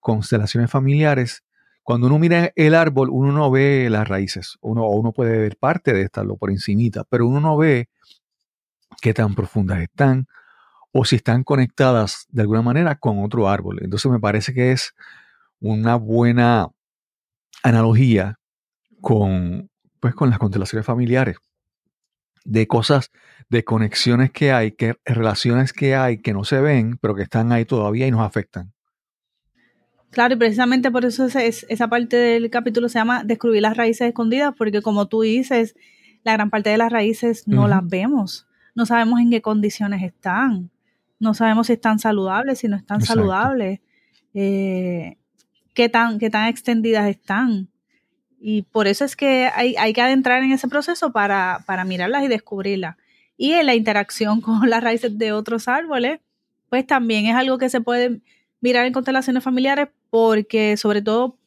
[0.00, 1.44] constelaciones familiares,
[1.82, 5.92] cuando uno mira el árbol, uno no ve las raíces, uno, uno puede ver parte
[5.92, 7.90] de esta, lo por encimita, pero uno no ve
[9.02, 10.26] qué tan profundas están,
[10.98, 13.80] o si están conectadas de alguna manera con otro árbol.
[13.82, 14.94] Entonces me parece que es
[15.60, 16.68] una buena
[17.62, 18.38] analogía
[19.02, 19.68] con,
[20.00, 21.36] pues, con las constelaciones familiares,
[22.44, 23.10] de cosas,
[23.50, 27.52] de conexiones que hay, que relaciones que hay que no se ven, pero que están
[27.52, 28.72] ahí todavía y nos afectan.
[30.10, 34.08] Claro, y precisamente por eso es, esa parte del capítulo se llama Descubrir las raíces
[34.08, 35.74] escondidas, porque como tú dices,
[36.24, 40.70] la gran parte de las raíces no las vemos, no sabemos en qué condiciones están.
[41.18, 43.80] No sabemos si están saludables, si no están saludables,
[44.34, 45.16] eh,
[45.74, 47.68] qué, tan, qué tan extendidas están.
[48.38, 52.96] Y por eso es que hay, que adentrar en ese proceso para, mirarlas y descubrirlas.
[53.36, 56.20] Y en la interacción con las raíces de otros árboles,
[56.68, 58.20] pues también es algo que se puede
[58.60, 61.38] mirar en constelaciones familiares porque sobre todo,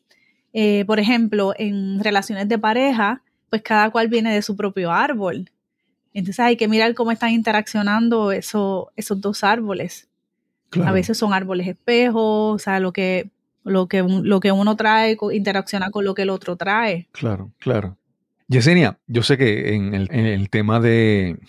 [0.54, 5.50] eh, por ejemplo, en relaciones de pareja, pues cada cual viene de su propio árbol.
[6.14, 10.08] Entonces hay que mirar cómo están interaccionando esos dos árboles.
[10.84, 13.32] A veces son árboles espejos, o sea, lo que,
[13.64, 17.08] lo que, lo que uno trae interacciona con lo que el otro trae.
[17.12, 17.98] Claro, claro.
[18.48, 21.40] Yesenia, yo sé que en el, tema de,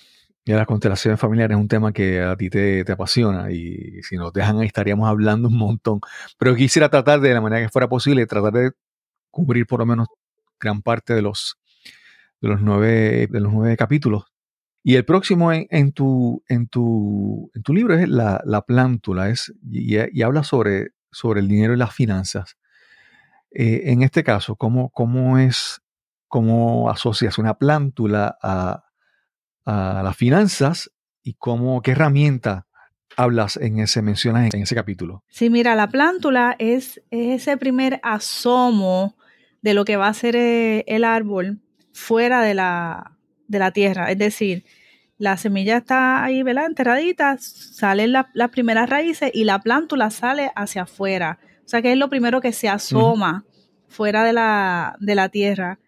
[0.44, 4.16] de, las constelaciones familiares es un tema que a ti te, te, apasiona y si
[4.16, 6.01] nos dejan ahí estaríamos hablando un montón.
[6.38, 8.73] Pero quisiera tratar de la manera que fuera posible, tratar de
[9.31, 10.09] cubrir por lo menos
[10.59, 11.59] gran parte de los,
[12.40, 14.30] de los, nueve, de los nueve capítulos.
[14.83, 19.53] Y el próximo en, tu, en, tu, en tu libro es la, la plántula es,
[19.71, 22.57] y, habla sobre, sobre el dinero y las finanzas.
[23.51, 25.83] Eh, en este caso, ¿cómo, cómo es
[26.31, 28.85] cómo asocias una plántula a,
[29.66, 30.90] las finanzas
[31.23, 32.66] y cómo, qué herramienta
[33.16, 35.23] hablas en ese, mencionas en ese capítulo.
[35.29, 39.16] Sí, mira, la plántula es, ese primer asomo
[39.62, 41.61] de lo que va a ser eh, el árbol
[41.93, 43.16] fuera de la,
[43.50, 44.10] de la tierra.
[44.10, 44.64] Es decir,
[45.18, 46.66] la semilla está ahí, ¿verdad?
[46.66, 51.38] Enterradita, salen las primeras raíces y la plántula sale hacia afuera.
[51.64, 53.44] O sea que es lo primero que se asoma
[53.88, 55.78] fuera de la, de la tierra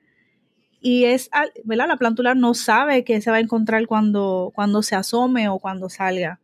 [0.82, 1.30] y es,
[1.64, 1.86] ¿verdad?
[1.86, 5.88] La plántula no sabe qué se va a encontrar cuando, cuando se asome o cuando
[5.88, 6.40] salga.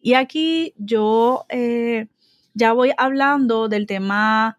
[0.00, 2.06] Y aquí yo eh,
[2.54, 4.58] ya voy hablando del tema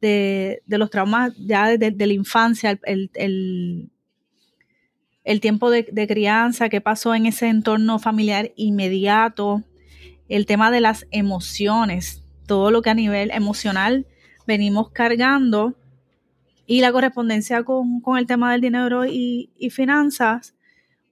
[0.00, 3.90] de, los traumas ya de, la infancia, el, el,
[5.40, 9.62] tiempo de, crianza, qué pasó en ese entorno familiar inmediato,
[10.28, 14.06] el tema de las emociones, todo lo que a nivel emocional
[14.46, 15.74] venimos cargando
[16.66, 20.54] y la correspondencia con, el tema del dinero y, finanzas,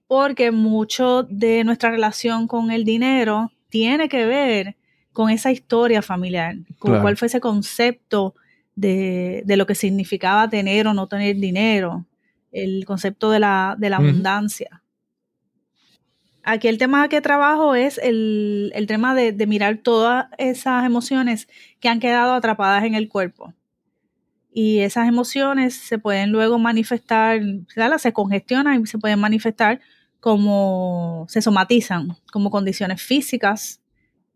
[0.07, 4.75] porque mucho de nuestra relación con el dinero tiene que ver
[5.11, 8.35] con esa historia familiar, con cuál fue ese concepto
[8.75, 12.05] de, lo que significaba tener o no tener dinero,
[12.53, 14.81] el concepto de la, abundancia.
[16.43, 21.47] Aquí el tema que trabajo es el, tema de, de mirar todas esas emociones
[21.79, 23.53] que han quedado atrapadas en el cuerpo
[24.53, 27.41] y esas emociones se pueden luego manifestar,
[27.97, 29.81] se congestionan y se pueden manifestar
[30.19, 33.81] como se somatizan, como condiciones físicas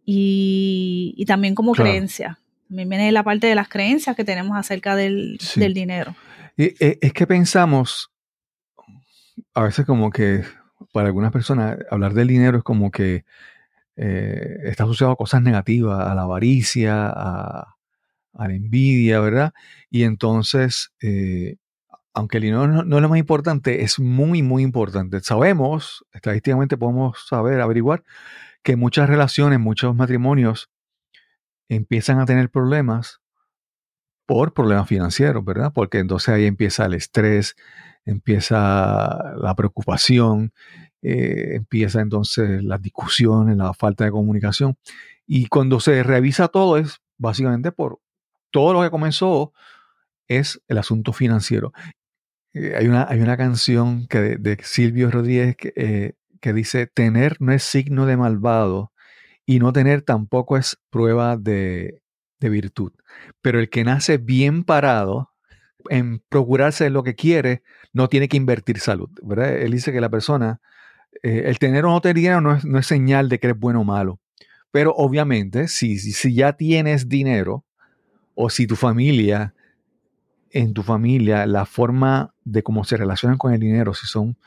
[0.06, 2.38] y, también como creencias.
[2.68, 6.16] También viene la parte de las creencias que tenemos acerca del, dinero.
[6.16, 6.27] Y, eh,
[6.58, 8.12] es que pensamos,
[9.54, 10.44] a veces como que
[10.92, 13.26] para algunas personas hablar del dinero es como que
[13.96, 17.78] eh, está asociado a cosas negativas, a la avaricia, a,
[18.38, 19.54] a la envidia, ¿verdad?
[19.90, 21.58] Y entonces, eh,
[22.14, 25.20] aunque el dinero no, es lo más importante, es muy, muy importante.
[25.22, 28.04] Sabemos, estadísticamente podemos saber, averiguar,
[28.64, 30.70] que muchas relaciones, muchos matrimonios
[31.70, 33.20] empiezan a tener problemas
[34.28, 35.72] por problemas financieros, ¿verdad?
[35.74, 37.56] Porque entonces ahí empieza el estrés,
[38.06, 40.52] empieza la preocupación,
[41.02, 44.76] eh, empieza entonces las discusiones, la falta de comunicación.
[45.26, 48.00] Y cuando se revisa todo es básicamente por
[48.52, 49.54] todo lo que comenzó
[50.28, 51.72] es el asunto financiero.
[52.54, 57.54] Eh, hay, una, hay una canción que de, Silvio Rodríguez eh, que, dice, tener no
[57.54, 58.92] es signo de malvado
[59.46, 62.02] y no tener tampoco es prueba de,
[62.40, 62.94] virtud.
[63.42, 65.32] Pero el que nace bien parado
[65.90, 69.10] en procurarse lo que quiere, no tiene que invertir salud.
[69.24, 69.58] ¿verdad?
[69.58, 70.60] Él dice que la persona,
[71.24, 73.60] eh, el tener o no tener dinero no es, no es, señal de que eres
[73.60, 74.20] bueno o malo.
[74.72, 77.64] Pero obviamente, si, si ya tienes dinero,
[78.36, 79.56] o si tu familia,
[80.52, 84.38] en tu familia, la forma de cómo se relacionan con el dinero, si son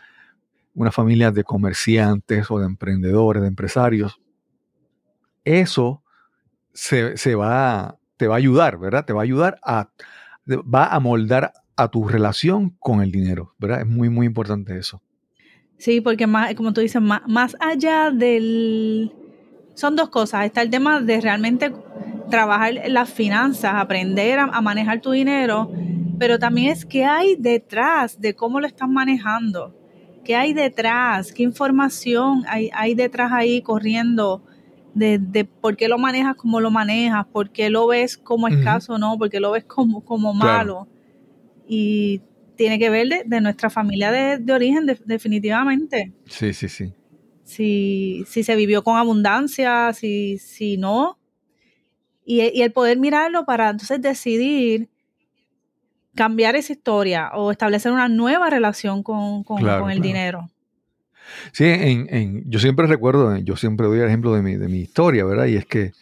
[0.74, 4.20] una familia de comerciantes o de emprendedores, de empresarios,
[5.44, 5.99] eso
[6.72, 9.04] se, va, te va a ayudar, ¿verdad?
[9.04, 9.90] Te va a ayudar a,
[10.48, 13.80] va a moldar a tu relación con el dinero, ¿verdad?
[13.80, 15.02] Es muy, muy importante eso.
[15.78, 19.12] Sí, porque más, como tú dices, más, más allá del...
[19.74, 20.44] Son dos cosas.
[20.44, 21.72] Está el tema de realmente
[22.28, 25.70] trabajar las finanzas, aprender a, manejar tu dinero,
[26.18, 29.74] pero también es qué hay detrás de cómo lo estás manejando,
[30.24, 34.42] qué hay detrás, qué información hay, hay detrás ahí corriendo
[34.94, 38.94] de, de, por qué lo manejas como lo manejas, por qué lo ves como escaso
[38.94, 40.88] o no, por qué lo ves como, como malo.
[41.66, 42.20] Y
[42.56, 46.12] tiene que ver de, nuestra familia de, origen, definitivamente.
[46.26, 46.92] Sí, sí, sí.
[47.44, 51.18] Si, si se vivió con abundancia, si, si no,
[52.24, 54.88] y, el poder mirarlo para entonces decidir
[56.14, 59.44] cambiar esa historia o establecer una nueva relación con,
[59.90, 60.48] el dinero.
[61.52, 65.24] Sí, en, yo siempre recuerdo, yo siempre doy el ejemplo de mi, de mi historia,
[65.24, 65.46] ¿verdad?
[65.46, 65.92] Y es que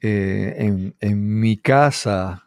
[0.00, 2.44] eh, en, mi casa,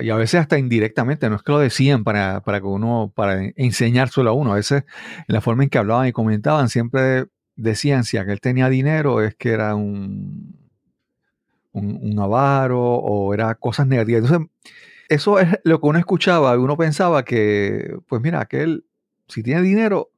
[0.00, 3.42] y a veces hasta indirectamente, no es que lo decían para, para que uno, para
[3.56, 4.84] enseñárselo a uno, a veces
[5.28, 9.34] en la forma en que hablaban y comentaban, siempre decían si aquel tenía dinero es
[9.34, 10.62] que era un
[11.72, 14.22] un, un avaro o era cosas negativas.
[14.22, 14.48] Entonces,
[15.08, 18.84] eso es lo que uno escuchaba y uno pensaba que, pues mira, aquel,
[19.28, 20.10] si tiene dinero,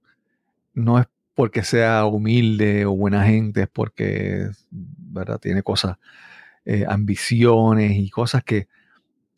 [0.74, 5.38] no es porque sea humilde o buena gente, es porque, ¿verdad?
[5.40, 5.98] Tiene cosas,
[6.66, 8.68] eh, ambiciones y cosas que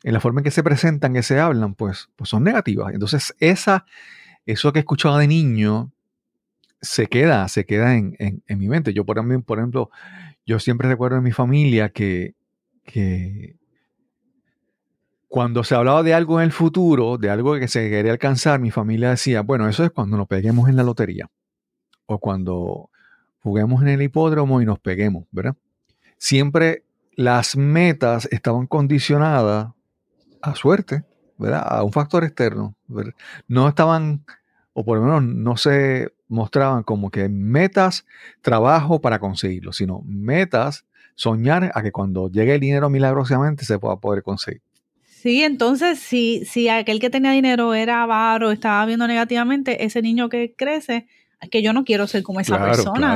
[0.05, 2.95] en la forma en que se presentan, que se hablan, pues, pues son negativas.
[2.95, 3.87] Entonces, esa,
[4.47, 5.93] eso que escuchaba de niño
[6.81, 8.93] se queda, se queda en, en- en mi mente.
[8.93, 9.91] Yo, por, ejemplo- por ejemplo,
[10.47, 12.35] yo siempre recuerdo en mi familia que,
[12.85, 13.57] que
[15.29, 18.71] cuando se hablaba de algo en el futuro, de algo que se quería alcanzar, mi
[18.71, 21.29] familia decía, bueno, eso es cuando nos peguemos en la lotería
[22.07, 22.91] o cuando
[23.41, 25.57] juguemos en el hipódromo y nos peguemos, ¿verdad?
[26.19, 26.85] Siempre
[27.17, 29.73] las metas estaban condicionadas
[30.43, 31.05] a suerte,
[31.39, 31.63] ¿verdad?
[31.67, 32.77] A un factor externo.
[33.49, 34.25] No estaban,
[34.73, 38.05] o por lo menos no se mostraban como que metas,
[38.43, 40.85] trabajo para conseguirlo, sino metas,
[41.15, 44.63] soñar a que cuando llegue el dinero milagrosamente se pueda poder conseguir.
[45.27, 50.29] Sí, entonces si, si aquel que tenía dinero era avaro, estaba viendo negativamente, ese niño
[50.29, 51.09] que crece,
[51.41, 53.09] es que yo no quiero ser como esa persona.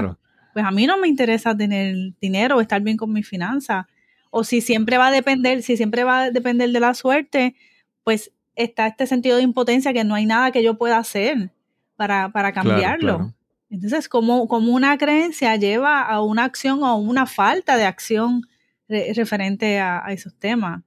[0.52, 3.86] Pues a mí no me interesa tener dinero o estar bien con mis finanzas.
[4.30, 7.54] O si siempre va a depender, si siempre va a depender de la suerte,
[8.02, 11.52] pues está este sentido de impotencia que no hay nada que yo pueda hacer
[11.94, 13.18] para, para cambiarlo.
[13.18, 13.34] claro.
[13.70, 18.42] Entonces, como, como una creencia lleva a una acción o una falta de acción
[18.88, 20.82] re- referente a, a esos temas.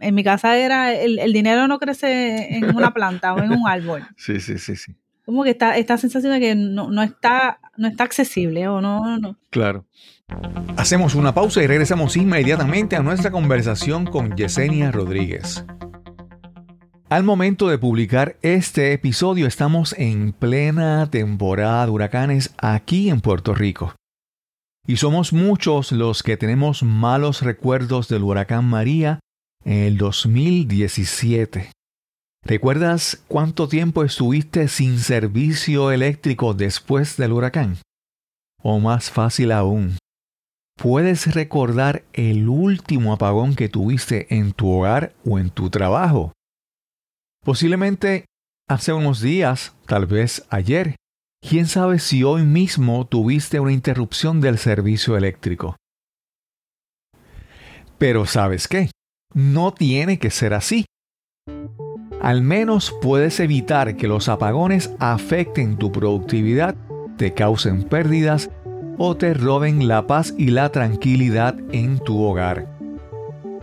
[0.00, 3.68] En mi casa era, el, el dinero no crece en una planta o en un
[3.68, 4.06] árbol.
[4.16, 4.94] Sí, sí, sí, sí.
[5.24, 9.18] Como que está esta sensación de que no, no está, no está accesible o no,
[9.18, 9.36] no.
[9.50, 9.84] Claro.
[10.76, 15.64] Hacemos una pausa y regresamos inmediatamente a nuestra conversación con Yesenia Rodríguez.
[17.10, 23.54] Al momento de publicar este episodio estamos en plena temporada de huracanes aquí en Puerto
[23.54, 23.94] Rico.
[24.86, 29.20] Y somos muchos los que tenemos malos recuerdos del huracán María
[29.64, 31.72] en el 2017.
[32.44, 37.78] ¿Recuerdas cuánto tiempo estuviste sin servicio eléctrico después del huracán?
[38.62, 39.98] O más fácil aún,
[40.76, 46.32] ¿puedes recordar el último apagón que tuviste en tu hogar o en tu trabajo?
[47.44, 48.24] Posiblemente
[48.68, 50.96] hace unos días, tal vez ayer.
[51.40, 55.76] ¿Quién sabe si hoy mismo tuviste una interrupción del servicio eléctrico?
[57.96, 58.90] Pero ¿sabes qué?
[59.34, 60.86] No tiene que ser así.
[62.20, 66.74] Al menos puedes evitar que los apagones afecten tu productividad,
[67.16, 68.50] te causen pérdidas
[68.96, 72.66] o te roben la paz y la tranquilidad en tu hogar.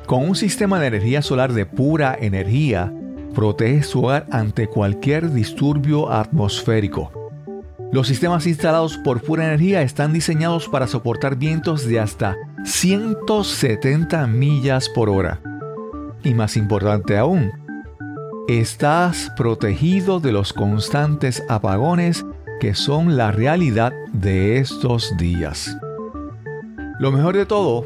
[0.05, 2.93] Con un sistema de energía solar de pura energía,
[3.33, 7.11] proteges tu hogar ante cualquier disturbio atmosférico.
[7.91, 14.89] Los sistemas instalados por pura energía están diseñados para soportar vientos de hasta 170 millas
[14.89, 15.41] por hora.
[16.25, 17.53] Y más importante aún,
[18.47, 22.25] estás protegido de los constantes apagones
[22.59, 25.77] que son la realidad de estos días.
[26.99, 27.85] Lo mejor de todo,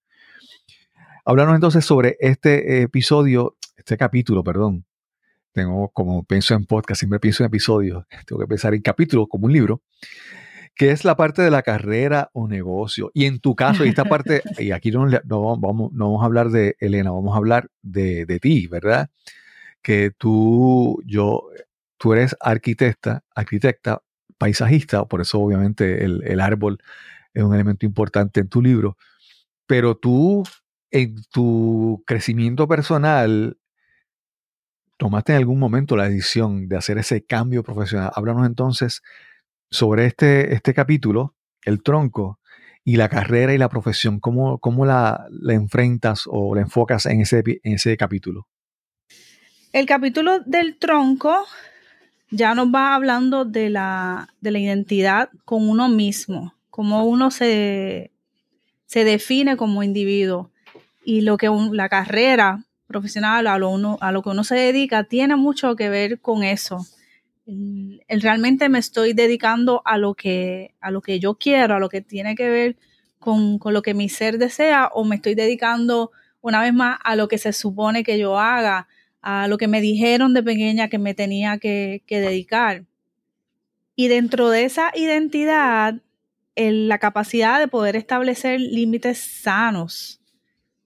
[1.24, 3.57] Háblanos entonces sobre este episodio,
[3.88, 4.84] este capítulo, perdón.
[5.52, 9.46] Tengo, como pienso en podcast, siempre pienso en episodios, tengo que pensar en capítulos como
[9.46, 9.82] un libro,
[10.74, 13.10] que es la parte de la carrera o negocio.
[13.14, 16.26] Y en tu caso, y esta parte, y aquí no, no vamos, no vamos a
[16.26, 19.08] hablar de Elena, vamos a hablar de, de ti, ¿verdad?
[19.80, 21.48] Que tú, yo,
[21.96, 24.02] tú eres arquitecta, arquitecta,
[24.36, 26.78] paisajista, por eso obviamente el, el árbol
[27.32, 28.98] es un elemento importante en tu libro,
[29.66, 30.44] pero tú
[30.90, 33.56] en tu crecimiento personal,
[34.98, 38.10] tomaste en algún momento la decisión de hacer ese cambio profesional.
[38.14, 39.02] Háblanos entonces
[39.70, 42.38] sobre este, este capítulo, el tronco,
[42.88, 44.18] y la carrera y la profesión.
[44.18, 48.48] ¿Cómo, cómo la, enfrentas o la enfocas en ese, en ese capítulo?
[49.74, 51.44] El capítulo del tronco
[52.30, 58.10] ya nos va hablando de la, de la identidad con uno mismo, cómo uno se,
[58.86, 60.50] se define como individuo
[61.04, 65.04] y lo que la carrera profesional a lo, uno, a lo que uno se dedica
[65.04, 66.78] tiene mucho que ver con eso.
[67.46, 71.78] El, el realmente me estoy dedicando a lo, que, a lo que yo quiero, a
[71.78, 72.76] lo que tiene que ver
[73.20, 76.10] con, con lo que mi ser desea o me estoy dedicando
[76.40, 78.88] una vez más a lo que se supone que yo haga,
[79.20, 82.84] a lo que me dijeron de pequeña que me tenía que, que dedicar.
[83.96, 85.96] Y dentro de esa identidad,
[86.54, 90.17] el, la capacidad de poder establecer límites sanos,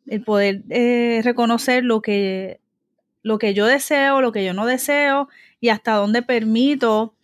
[0.07, 2.61] el poder eh, reconocer lo que,
[3.23, 5.29] lo que yo deseo, lo que yo no deseo
[5.61, 7.15] y hasta dónde permito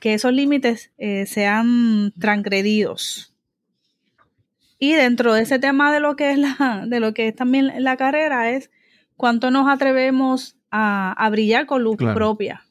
[0.00, 3.32] que esos límites eh, sean transgredidos.
[4.78, 7.70] Y dentro de ese tema de lo que es la, de lo que es también
[7.84, 8.70] la carrera es
[9.16, 12.14] cuánto nos atrevemos a, a brillar con luz Claro.
[12.14, 12.64] propia,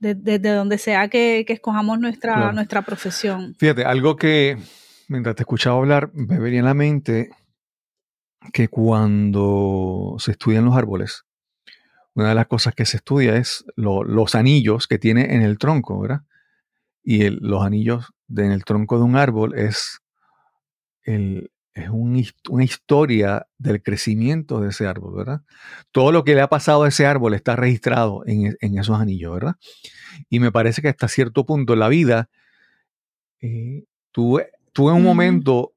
[0.00, 2.52] desde donde sea que, que escojamos nuestra, Claro.
[2.52, 3.54] nuestra profesión.
[3.58, 4.56] Fíjate, algo que
[5.06, 7.30] mientras te escuchaba hablar me venía a la mente
[8.52, 11.24] que cuando se estudian los árboles,
[12.14, 15.58] una de las cosas que se estudia es lo- los anillos que tiene en el
[15.58, 16.22] tronco, ¿verdad?
[17.04, 20.00] Y el- los anillos de- en el tronco de un árbol es,
[21.04, 25.42] el- es un una historia del crecimiento de ese árbol, ¿verdad?
[25.92, 28.98] Todo lo que le ha pasado a ese árbol está registrado en, e- en esos
[28.98, 29.56] anillos, ¿verdad?
[30.30, 32.30] Y me parece que hasta cierto punto en la vida,
[33.40, 34.40] eh, tú,
[34.72, 35.72] tú en un momento,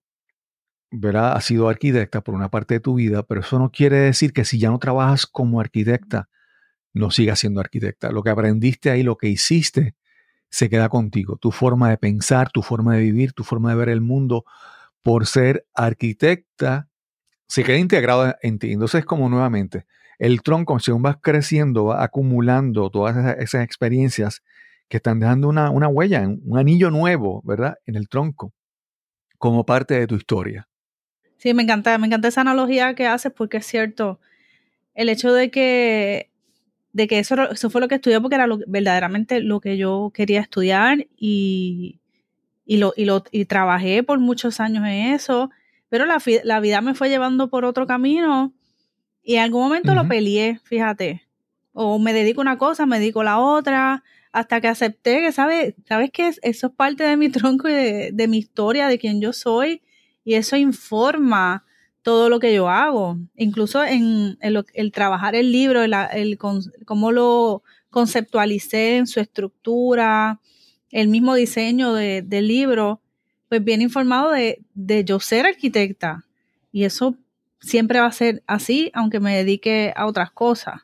[0.91, 1.33] ¿verdad?
[1.33, 4.45] Has sido arquitecta por una parte de tu vida, pero eso no quiere decir que
[4.45, 6.29] si ya no trabajas como arquitecta,
[6.93, 8.11] no sigas siendo arquitecta.
[8.11, 9.95] Lo que aprendiste ahí, lo que hiciste,
[10.49, 11.37] se queda contigo.
[11.37, 14.45] Tu forma de pensar, tu forma de vivir, tu forma de ver el mundo,
[15.03, 16.89] por ser arquitecta,
[17.47, 18.71] se queda integrado en ti.
[18.71, 19.85] Entonces, como nuevamente,
[20.17, 24.43] el tronco, según vas creciendo, va acumulando todas esas, esas experiencias
[24.89, 27.75] que están dejando una, una huella, un anillo nuevo, ¿verdad?
[27.85, 28.53] En el tronco,
[29.37, 30.67] como parte de tu historia.
[31.39, 34.19] Sí, me encanta, me encanta esa analogía que haces porque es cierto.
[34.95, 36.29] El hecho de que,
[36.93, 40.11] de que eso, eso fue lo que estudié porque era lo- verdaderamente lo que yo
[40.13, 41.99] quería estudiar y,
[42.65, 45.51] y, lo, y, lo, y trabajé por muchos años en eso,
[45.89, 48.53] pero la, la vida me fue llevando por otro camino
[49.23, 51.23] y en algún momento lo peleé, fíjate.
[51.73, 55.31] O me dedico a una cosa, me dedico a la otra, hasta que acepté que,
[55.31, 55.75] ¿sabes?
[55.87, 59.21] ¿Sabes que Eso es parte de mi tronco y de, de mi historia, de quién
[59.21, 59.81] yo soy
[60.29, 61.65] y eso informa
[62.03, 66.37] todo lo que yo hago, incluso en, el trabajar el libro, el,
[66.85, 70.39] cómo lo conceptualicé en su estructura,
[70.91, 73.01] el mismo diseño de- del libro,
[73.47, 76.25] pues bien informado de, de yo ser arquitecta.
[76.71, 77.15] Y eso
[77.59, 80.81] siempre va a ser así, aunque me dedique a otras cosas.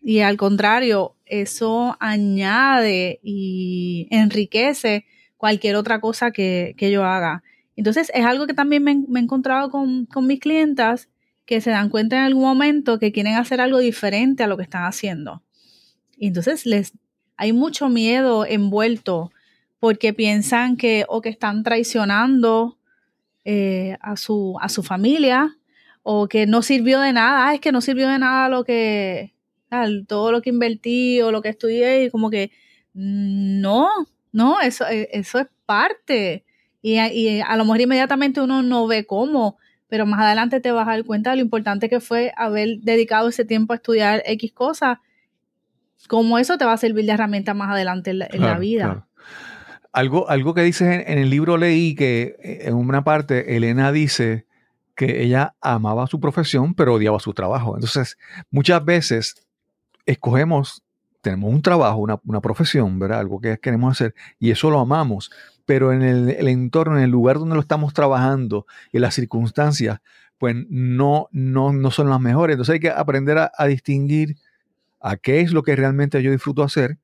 [0.00, 5.04] Y al contrario, eso añade y enriquece
[5.36, 7.42] cualquier otra cosa que, que yo haga.
[7.76, 11.08] Entonces es algo que también me, he encontrado con, con mis clientas
[11.44, 14.64] que se dan cuenta en algún momento que quieren hacer algo diferente a lo que
[14.64, 15.42] están haciendo.
[16.16, 16.92] Y entonces les
[17.36, 19.30] hay mucho miedo envuelto
[19.78, 22.78] porque piensan que o que están traicionando
[23.44, 25.56] eh, a, su, a su familia
[26.02, 29.34] o que no sirvió de nada, Ah, es que no sirvió de nada lo que,
[29.68, 32.50] tal, todo lo que invertí o lo que estudié y como que
[32.94, 33.88] mm, no,
[34.32, 36.45] no, eso, eh, eso es parte.
[36.86, 39.56] Y, a- y a lo mejor inmediatamente uno no ve cómo,
[39.88, 43.28] pero más adelante te vas a dar cuenta de lo importante que fue haber dedicado
[43.28, 44.98] ese tiempo a estudiar X cosas,
[46.08, 48.60] cómo eso te va a servir de herramienta más adelante en la, en la Claro,
[48.60, 48.84] vida.
[48.84, 49.06] claro.
[49.92, 53.90] Algo, algo que dices en, en el libro leí que eh, en una parte Elena
[53.90, 54.46] dice
[54.94, 57.74] que ella amaba su profesión pero odiaba su trabajo.
[57.76, 58.16] Entonces,
[58.50, 59.46] muchas veces
[60.04, 60.84] escogemos,
[61.20, 63.20] tenemos un trabajo, una, una profesión, ¿verdad?
[63.20, 65.30] Algo que queremos hacer y eso lo amamos,
[65.66, 70.00] pero en el, entorno, en el lugar donde lo estamos trabajando y las circunstancias,
[70.38, 72.54] pues no, no, no son las mejores.
[72.54, 74.36] Entonces hay que aprender a, distinguir
[75.00, 76.98] a qué es lo que realmente yo disfruto hacer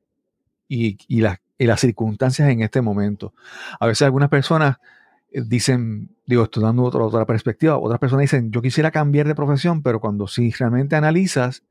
[0.69, 3.35] y, y, las, y las circunstancias en este momento.
[3.81, 4.79] A veces algunas personas
[5.33, 9.35] eh, dicen, digo, estoy dando otra, otra perspectiva, otras personas dicen, yo quisiera cambiar de
[9.35, 11.65] profesión, pero cuando si realmente analizas,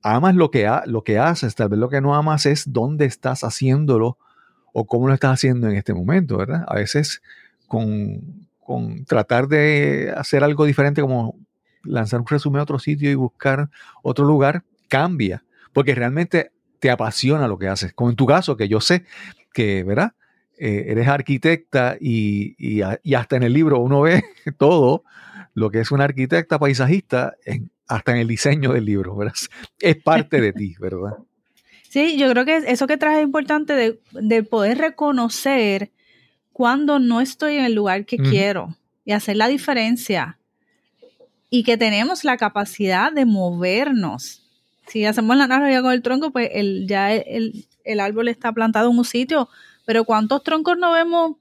[0.00, 3.06] amas lo que, ha, lo que haces, tal vez lo que no amas es dónde
[3.06, 4.18] estás haciéndolo
[4.76, 6.64] o cómo lo estás haciendo en este momento, ¿verdad?
[6.66, 7.22] A veces
[7.68, 11.38] con, con tratar de hacer algo diferente como
[11.84, 13.70] lanzar un resumen a otro sitio y buscar
[14.02, 16.50] otro lugar, cambia, porque realmente
[16.80, 17.94] te apasiona lo que haces.
[17.94, 19.04] Como en tu caso, que yo sé
[19.52, 20.14] que, ¿verdad?
[20.58, 22.82] Eh, eres arquitecta y, y,
[23.14, 24.24] hasta en el libro uno ve
[24.58, 25.04] todo
[25.54, 27.34] lo que es una arquitecta paisajista,
[27.86, 29.34] hasta en el diseño del libro, ¿verdad?
[29.78, 31.16] Es parte de ti, ¿verdad?
[31.94, 35.92] Sí, yo creo que eso que traes es importante de, de poder reconocer
[36.52, 40.36] cuando no estoy en el lugar que quiero y hacer la diferencia.
[41.50, 44.42] Y que tenemos la capacidad de movernos.
[44.88, 48.90] Si hacemos la analogía con el tronco, pues el, ya el, el, árbol está plantado
[48.90, 49.48] en un sitio,
[49.86, 51.36] pero ¿cuántos troncos no vemos?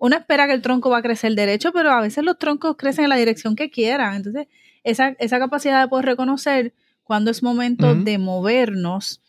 [0.00, 3.04] Uno espera que el tronco va a crecer derecho, pero a veces los troncos crecen
[3.04, 4.16] en la dirección que quieran.
[4.16, 4.48] Entonces,
[4.82, 6.74] esa, esa capacidad de poder reconocer
[7.04, 9.22] cuando es momento de movernos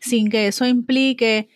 [0.00, 1.48] sin que eso implique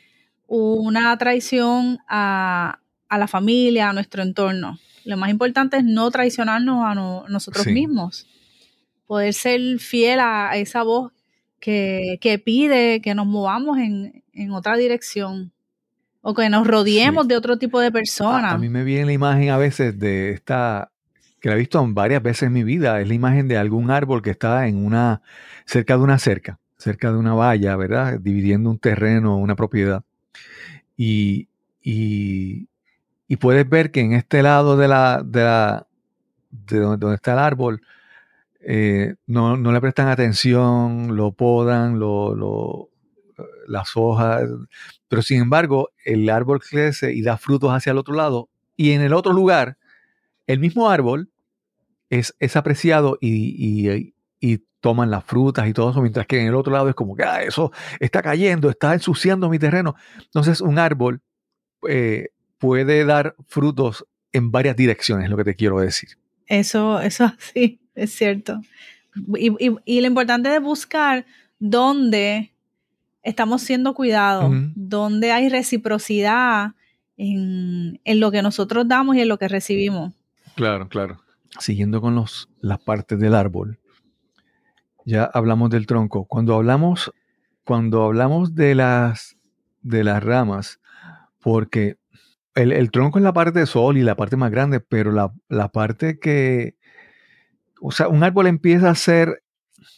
[0.46, 4.78] una traición a, a la familia, a nuestro entorno.
[5.04, 6.94] Lo más importante es no traicionarnos a
[7.28, 8.26] nosotros mismos.
[9.06, 11.12] Poder ser fiel a esa voz
[11.60, 15.52] que, pide que nos movamos en, otra dirección.
[16.26, 18.54] O que nos rodeemos de otro tipo de personas.
[18.54, 20.90] A, mí me viene la imagen a veces de esta,
[21.38, 24.22] que la he visto varias veces en mi vida, es la imagen de algún árbol
[24.22, 25.20] que está en una,
[25.66, 28.20] cerca de una cerca, cerca de una valla, ¿verdad?
[28.20, 30.04] Dividiendo un terreno, una propiedad.
[30.96, 31.48] Y,
[31.82, 32.68] y,
[33.26, 35.86] y puedes ver que en este lado de la, de, la,
[36.50, 37.80] de donde, está el árbol,
[38.60, 42.90] eh, no, le prestan atención, lo podan, lo, lo,
[43.66, 44.48] las hojas,
[45.08, 49.00] pero sin embargo el árbol crece y da frutos hacia el otro lado y en
[49.00, 49.78] el otro lugar
[50.46, 51.30] el mismo árbol
[52.10, 56.48] es, es apreciado y, y, y, toman las frutas y todo eso, mientras que en
[56.48, 59.94] el otro lado es como que ah, eso está cayendo, está ensuciando mi terreno.
[60.18, 61.22] Entonces un árbol
[61.88, 62.28] eh,
[62.58, 66.10] puede dar frutos en varias direcciones, es lo que te quiero decir.
[66.46, 68.60] Eso, eso sí, es cierto.
[69.38, 71.24] Y, lo importante es buscar
[71.58, 72.52] dónde
[73.22, 76.72] estamos siendo cuidados, dónde hay reciprocidad
[77.16, 80.12] en, lo que nosotros damos y en lo que recibimos.
[80.56, 81.22] Claro, claro.
[81.58, 83.78] Siguiendo con los, las partes del árbol,
[85.04, 86.24] ya hablamos del tronco.
[86.26, 87.12] Cuando hablamos,
[87.64, 89.36] cuando hablamos de las,
[89.82, 90.80] de las ramas,
[91.40, 91.98] porque
[92.54, 96.76] el, tronco es la parte sol y la parte más grande, pero la, parte que,
[97.80, 99.42] o sea, un árbol empieza a ser,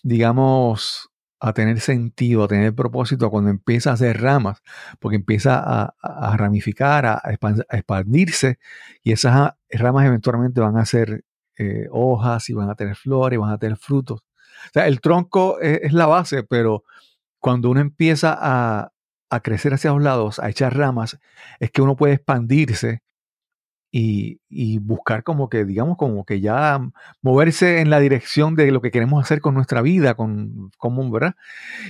[0.03, 4.63] digamos, a tener sentido, a tener propósito cuando empieza a hacer ramas,
[5.01, 7.23] porque empieza a, ramificar, a,
[7.71, 8.59] expandirse,
[9.03, 11.25] y esas ramas eventualmente van a ser
[11.59, 14.26] eh, hojas y van a tener flores, van a tener frutos.
[14.67, 16.85] O sea, el tronco es, es la base, pero
[17.41, 18.93] cuando uno empieza a,
[19.31, 21.19] a crecer hacia los lados, a echar ramas,
[21.61, 23.03] es que uno puede expandirse
[23.99, 26.81] y, buscar como que, digamos, como que ya
[27.23, 31.35] moverse en la dirección de lo que queremos hacer con nuestra vida, con cómo, ¿verdad?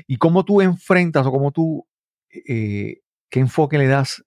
[0.07, 1.87] Y cómo tú enfrentas o cómo tú,
[2.31, 3.01] eh,
[3.31, 4.25] qué enfoque le das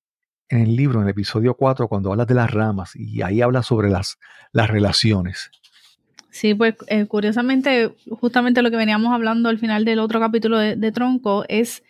[0.50, 3.68] en el libro, en el episodio 4, cuando hablas de las ramas y ahí hablas
[3.68, 4.18] sobre las,
[4.52, 5.52] las relaciones.
[6.32, 10.91] Sí, pues eh, curiosamente, justamente lo que veníamos hablando al final del otro capítulo de
[10.91, 11.84] Tronco es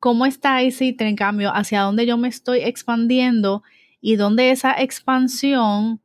[0.00, 3.62] cómo está ese intercambio, hacia dónde yo me estoy expandiendo
[4.00, 6.00] y dónde esa expansión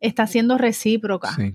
[0.00, 1.34] está siendo recíproca.
[1.34, 1.54] Sí.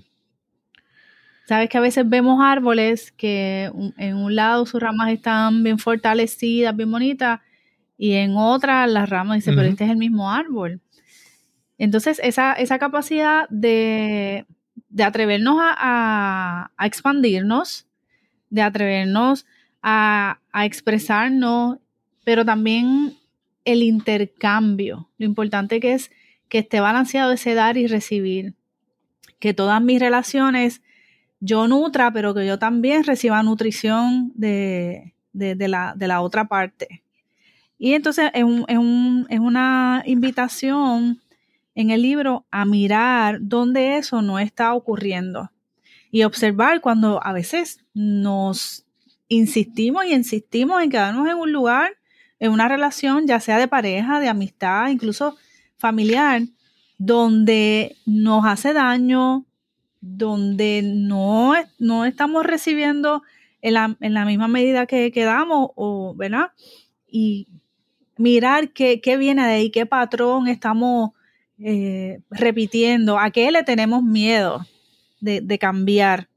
[1.48, 6.76] Sabes que a veces vemos árboles que en un lado sus ramas están bien fortalecidas,
[6.76, 7.40] bien bonitas,
[7.98, 10.82] y en otra las ramas dicen, pero este es el mismo árbol.
[11.78, 14.48] Entonces, esa, esa capacidad de,
[15.04, 17.88] atrevernos a, a, expandirnos,
[18.50, 19.46] de atrevernos
[19.82, 21.78] a, expresarnos,
[22.24, 23.14] pero también
[23.66, 25.10] el intercambio.
[25.18, 26.12] Lo importante que es
[26.50, 28.54] que esté balanceado ese dar y recibir.
[29.40, 30.82] Que todas mis relaciones
[31.40, 37.04] yo nutra, pero que yo también reciba nutrición de, la, otra parte.
[37.78, 41.22] Y entonces es, es, una invitación
[41.76, 45.52] en el libro a mirar dónde eso no está ocurriendo
[46.10, 48.86] y observar cuando a veces nos
[49.28, 51.92] insistimos y insistimos en quedarnos en un lugar,
[52.40, 55.36] en una relación, ya sea de pareja, de amistad, incluso
[55.78, 56.44] familiar,
[56.98, 59.46] donde nos hace daño,
[60.00, 63.24] donde no, no estamos recibiendo
[63.62, 63.74] en
[64.14, 66.52] la, misma medida que quedamos, o, ¿verdad?
[67.08, 67.48] Y
[68.16, 71.12] mirar qué, viene de ahí, qué patrón estamos
[71.60, 74.66] eh, repitiendo, a qué le tenemos miedo
[75.22, 76.28] de, de cambiar.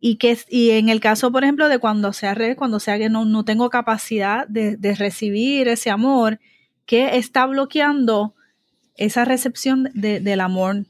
[0.00, 3.10] Y, que, y en el caso, por ejemplo, de cuando sea red, cuando sea que
[3.10, 6.40] no, no tengo capacidad de, recibir ese amor,
[6.86, 8.34] que está bloqueando
[8.96, 10.86] esa recepción del amor.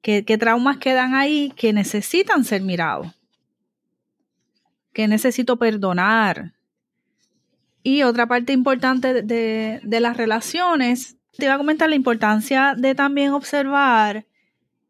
[0.00, 3.08] qué, qué traumas quedan ahí que necesitan ser mirados,
[4.94, 6.54] que necesito perdonar.
[7.82, 12.94] Y otra parte importante de, de las relaciones, te iba a comentar la importancia de
[12.94, 14.26] también observar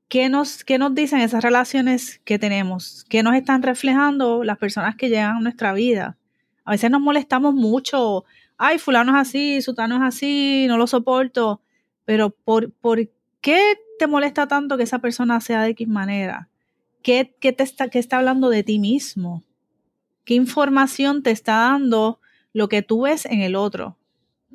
[0.09, 4.97] qué nos, qué nos dicen esas relaciones que tenemos, qué nos están reflejando las personas
[4.97, 6.17] que llegan a nuestra vida.
[6.65, 8.25] A veces nos molestamos mucho,
[8.57, 11.61] ay, fulano es así, sutano es así, no lo soporto,
[12.05, 13.09] pero ¿por, por
[13.41, 13.61] qué
[13.99, 16.49] te molesta tanto que esa persona sea de X manera?
[17.03, 19.45] ¿Qué, qué te está, qué está hablando de ti mismo?
[20.25, 22.21] ¿Qué información te está dando
[22.59, 23.97] lo que tú ves en el otro?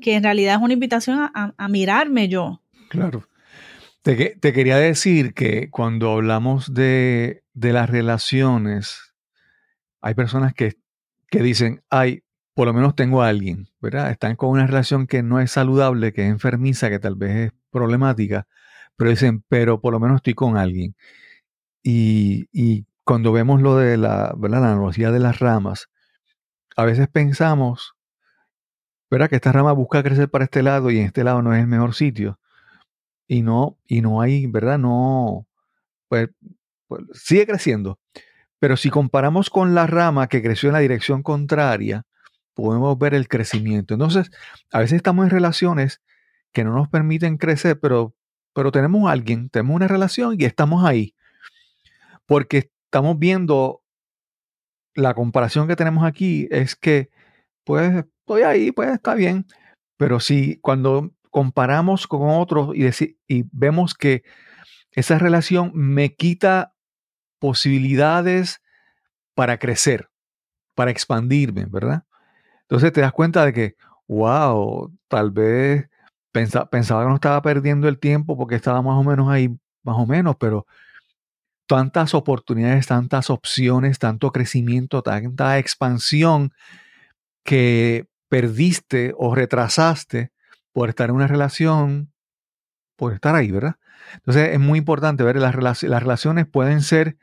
[0.02, 2.62] Que en realidad es una invitación a, mirarme yo.
[2.90, 3.28] Claro.
[4.02, 9.16] Te, te, quería decir que cuando hablamos de, de las relaciones,
[10.02, 10.74] hay personas que,
[11.30, 12.24] que, dicen, ay,
[12.54, 14.12] por lo menos tengo a alguien, ¿verdad?
[14.12, 17.52] Están con una relación que no es saludable, que es enfermiza, que tal vez es
[17.72, 18.46] problemática,
[18.98, 20.96] pero dicen, pero por lo menos estoy con alguien.
[21.82, 24.62] Y, y cuando vemos lo de la, ¿verdad?
[24.62, 25.88] la analogía de las ramas,
[26.76, 27.96] a veces pensamos,
[29.10, 29.30] ¿verdad?
[29.30, 31.68] Que esta rama busca crecer para este lado y en este lado no es el
[31.68, 32.40] mejor sitio.
[33.28, 34.78] Y no, y no hay, ¿verdad?
[34.78, 35.48] No,
[36.08, 36.30] pues,
[36.88, 38.00] pues sigue creciendo.
[38.60, 42.06] Pero si comparamos con la rama que creció en la dirección contraria,
[42.54, 43.94] podemos ver el crecimiento.
[43.94, 44.32] Entonces,
[44.72, 46.02] a veces estamos en relaciones
[46.52, 48.16] que no nos permiten crecer, pero,
[48.54, 51.16] pero tenemos a alguien, tenemos una relación y estamos ahí.
[52.26, 53.83] Porque estamos viendo
[54.96, 57.10] la comparación que tenemos aquí es que,
[57.64, 59.46] pues, estoy ahí, pues está bien.
[59.98, 62.86] Pero si cuando comparamos con otros y,
[63.28, 64.24] y vemos que
[64.92, 66.76] esa relación me quita
[67.40, 68.62] posibilidades
[69.36, 70.10] para crecer,
[70.76, 72.04] para expandirme, ¿verdad?
[72.62, 73.76] Entonces te das cuenta de que,
[74.08, 75.90] wow, tal vez
[76.32, 76.70] pensaba
[77.04, 79.50] que no estaba perdiendo el tiempo porque estaba más o menos ahí,
[79.84, 80.66] más o menos, pero
[81.68, 86.52] tantas oportunidades, tantas opciones, tanto crecimiento, tanta expansión
[87.44, 90.32] que perdiste o retrasaste
[90.72, 92.12] por estar en una relación,
[92.96, 93.76] por estar ahí, ¿verdad?
[94.16, 97.18] Entonces es muy importante ver las, relaciones, las relaciones pueden ser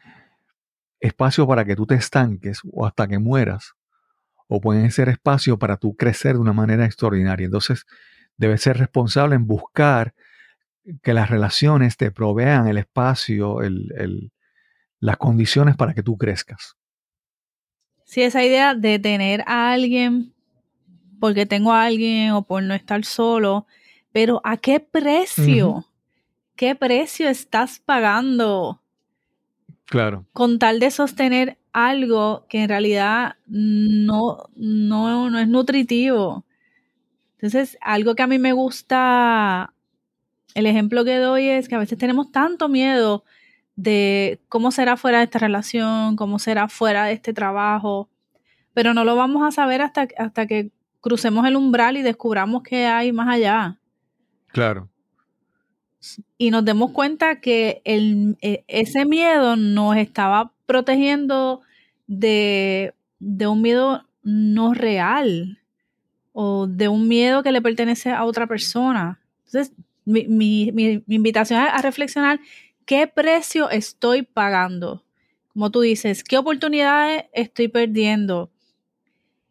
[1.00, 3.74] espacio para que tú te estanques o hasta que mueras,
[4.48, 7.46] o pueden ser espacio para tú crecer de una manera extraordinaria.
[7.46, 7.86] Entonces
[8.36, 10.14] debes ser responsable en buscar
[11.02, 14.32] que las relaciones te provean el espacio, el, el,
[14.98, 16.76] las condiciones para que tú crezcas.
[18.04, 20.34] Sí, esa idea de tener a alguien
[21.20, 23.66] porque tengo a alguien o por no estar solo,
[24.10, 25.68] pero ¿a qué precio?
[25.68, 25.86] Uh -huh.
[26.56, 28.82] ¿Qué precio estás pagando?
[29.84, 30.26] Claro.
[30.32, 36.44] Con tal de sostener algo que en realidad no, no, no es nutritivo.
[37.34, 39.72] Entonces, algo que a mí me gusta,
[40.54, 43.24] el ejemplo que doy es que a veces tenemos tanto miedo
[43.76, 48.08] de cómo será fuera de esta relación, cómo será fuera de este trabajo,
[48.74, 50.70] pero no lo vamos a saber hasta, hasta que
[51.00, 53.78] crucemos el umbral y descubramos qué hay más allá.
[54.48, 54.88] Claro.
[56.38, 61.60] Y nos demos cuenta que el, ese miedo nos estaba protegiendo
[62.06, 65.58] de, de un miedo no real
[66.32, 69.20] o de un miedo que le pertenece a otra persona.
[69.46, 69.74] Entonces,
[70.10, 72.40] mi, invitación es a reflexionar
[72.84, 75.04] qué precio estoy pagando.
[75.52, 78.50] Como tú dices, qué oportunidades estoy perdiendo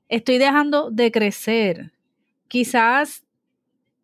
[0.10, 1.92] estoy dejando de crecer.
[2.48, 3.24] Quizás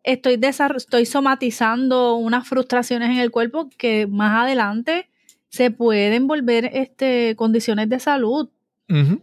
[0.04, 0.40] estoy,
[0.76, 5.10] estoy somatizando unas frustraciones en el cuerpo que más adelante
[5.48, 8.48] se pueden volver este, condiciones de salud.
[8.88, 9.22] -huh.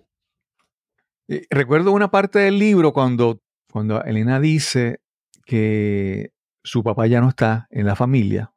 [1.50, 5.00] Recuerdo una parte del libro cuando, cuando Elena dice
[5.46, 6.32] que
[6.64, 8.54] su papá ya no está en la familia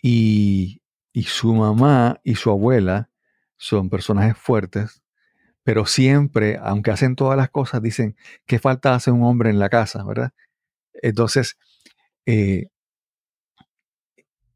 [0.00, 0.82] y,
[1.12, 3.10] y su mamá y su abuela
[3.56, 5.02] son personajes fuertes
[5.62, 9.68] pero siempre, aunque hacen todas las cosas, dicen que falta hacer un hombre en la
[9.68, 10.32] casa, ¿verdad?
[10.94, 11.58] Entonces,
[12.26, 12.68] eh,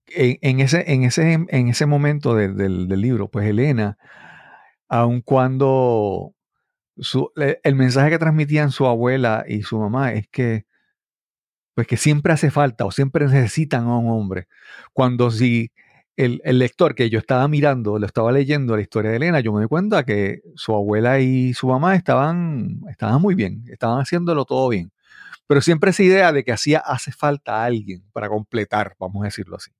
[0.06, 3.98] en, ese, en, ese, en ese momento de, de, del libro, pues Elena,
[4.88, 6.34] aun cuando
[6.98, 10.66] su, el mensaje que transmitían su abuela y su mamá es que,
[11.74, 14.46] pues que siempre hace falta o siempre necesitan a un hombre.
[14.92, 15.72] Cuando si
[16.16, 19.52] el, el, lector que yo estaba mirando, lo estaba leyendo la historia de Elena, yo
[19.52, 24.44] me di cuenta que su abuela y su mamá estaban, estaban muy bien, estaban haciéndolo
[24.44, 24.92] todo bien.
[25.46, 29.56] Pero siempre esa idea de que hacía hace falta alguien para completar, vamos a decirlo
[29.56, 29.70] así.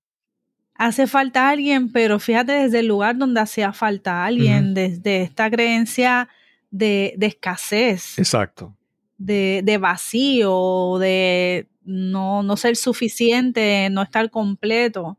[0.74, 4.74] Hace falta alguien, pero fíjate desde el lugar donde hacía falta alguien, uh -huh.
[4.74, 6.28] desde esta creencia
[6.70, 8.18] de, de escasez.
[8.18, 8.76] Exacto.
[9.16, 15.18] De, de, vacío, de no, no ser suficiente, no estar completo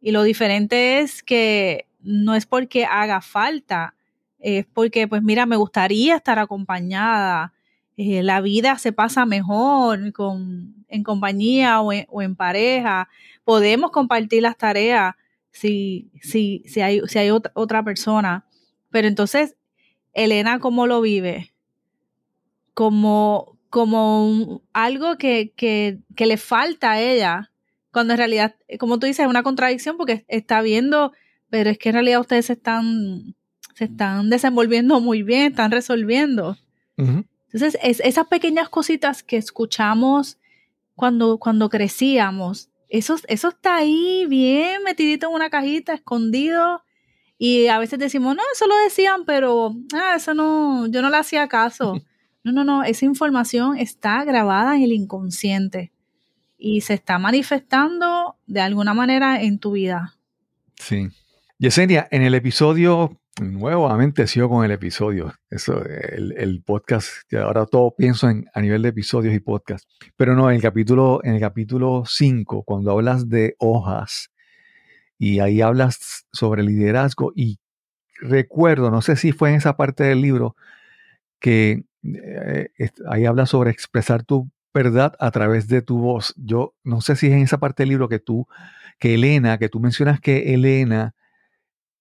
[0.00, 3.94] Y lo diferente es que no es porque haga falta,
[4.38, 7.52] es porque, pues mira, me gustaría estar acompañada.
[7.96, 13.08] eh, la vida se pasa mejor con, en compañía o en, pareja.
[13.44, 15.14] Podemos compartir las tareas
[15.50, 18.46] si, si, si hay, si hay otra, otra persona.
[18.90, 19.56] Pero entonces,
[20.14, 21.52] Elena, ¿cómo lo vive?
[22.74, 27.50] Como, como un- algo que, que, que le falta a ella,
[27.92, 31.12] cuando en realidad, como tú dices, es una contradicción porque está viendo,
[31.50, 33.34] pero es que en realidad ustedes se están,
[33.74, 36.56] se están desenvolviendo muy bien, están resolviendo.
[37.52, 40.38] Entonces, es, esas pequeñas cositas que escuchamos
[40.94, 46.82] cuando, cuando crecíamos, eso, eso está ahí bien metidito en una cajita, escondido.
[47.38, 51.16] Y a veces decimos, no, eso lo decían, pero ah, eso no, yo no le
[51.18, 51.94] hacía caso.
[52.44, 55.92] No, no, no, esa información está grabada en el inconsciente
[56.56, 60.14] y se está manifestando de alguna manera en tu vida.
[60.76, 61.08] Sí.
[61.58, 67.94] Yesenia, en el episodio, nuevamente sigo con el episodio, eso, el, el podcast, ahora todo
[67.96, 71.40] pienso en, a nivel de episodios y podcast, pero no, en el capítulo, en el
[71.40, 74.30] capítulo 5, cuando hablas de hojas,
[75.18, 77.58] y ahí hablas sobre liderazgo, y
[78.20, 80.56] recuerdo, no sé si fue en esa parte del libro,
[81.40, 81.84] que
[82.16, 82.70] eh,
[83.08, 86.34] ahí hablas sobre expresar tu verdad a través de tu voz.
[86.36, 88.46] Yo no sé si es en esa parte del libro que tú,
[88.98, 91.14] que Elena, que tú mencionas que Elena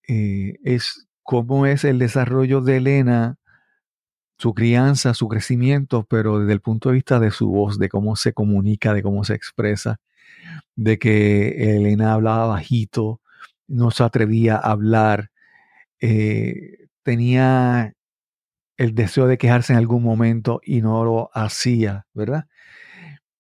[0.08, 3.38] eh, es cómo es el desarrollo de Elena,
[4.38, 8.16] su crianza, su crecimiento, pero desde el punto de vista de su voz, de cómo
[8.16, 10.00] se comunica, de cómo se expresa,
[10.76, 13.22] de que Elena hablaba bajito,
[13.68, 15.32] no se atrevía a hablar,
[16.00, 17.94] eh, tenía
[18.78, 22.48] el deseo de quejarse en algún momento y no lo hacía, ¿verdad?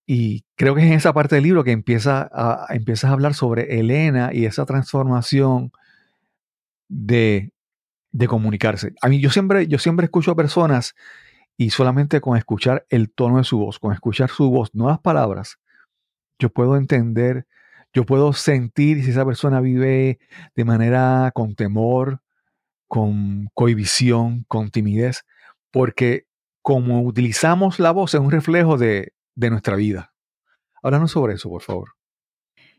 [0.06, 3.34] Y creo que es en esa parte del libro que empieza a, empiezas a hablar
[3.34, 5.72] sobre Elena y esa transformación
[6.88, 7.52] de,
[8.12, 8.94] de comunicarse.
[9.02, 10.96] A mí yo siempre, yo siempre escucho a personas
[11.58, 15.00] y solamente con escuchar el tono de su voz, con escuchar su voz, no las
[15.00, 15.60] palabras,
[16.40, 17.48] yo puedo entender,
[17.94, 20.20] yo puedo sentir si esa persona vive
[20.56, 22.22] de manera con temor,
[22.88, 25.26] con cohibición, con timidez,
[25.72, 26.26] porque
[26.62, 30.14] como utilizamos la voz es un reflejo de, de nuestra vida.
[30.82, 31.92] Háblanos sobre eso, por favor.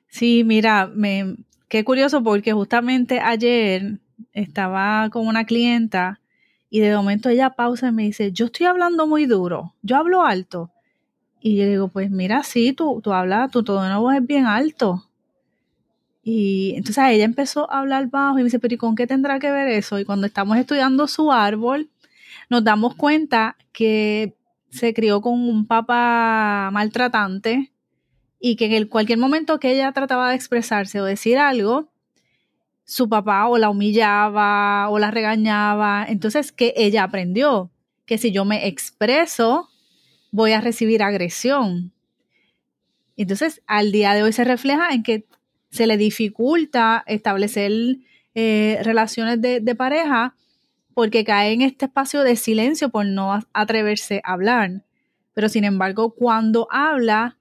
[0.08, 1.36] Sí, mira, me,
[1.68, 4.00] qué curioso porque justamente ayer
[4.32, 6.20] estaba con una clienta
[6.70, 10.24] y de momento ella pausa y me dice, yo estoy hablando muy duro, yo hablo
[10.24, 10.70] alto.
[11.40, 14.46] Y yo digo, pues mira, sí, tú, tú hablas, tu tono de voz es bien
[14.46, 15.07] alto.
[16.22, 19.38] Y entonces ella empezó a hablar bajo y me dice, pero ¿y con qué tendrá
[19.38, 19.98] que ver eso?
[19.98, 21.90] Y cuando estamos estudiando su árbol,
[22.50, 24.36] nos damos cuenta que
[24.70, 27.72] se crió con un papá maltratante
[28.40, 31.88] y que en el, cualquier momento que ella trataba de expresarse o decir algo,
[32.84, 36.06] su papá o la humillaba o la regañaba.
[36.08, 37.70] Entonces, que ella aprendió
[38.06, 39.68] que si yo me expreso,
[40.30, 41.92] voy a recibir agresión.
[43.16, 45.26] Entonces, al día de hoy se refleja en que
[45.70, 47.98] se le dificulta establecer
[48.34, 50.34] eh, relaciones de, pareja
[50.94, 54.84] porque cae en este espacio de silencio por no atreverse a hablar.
[55.34, 57.36] Pero sin embargo, cuando habla,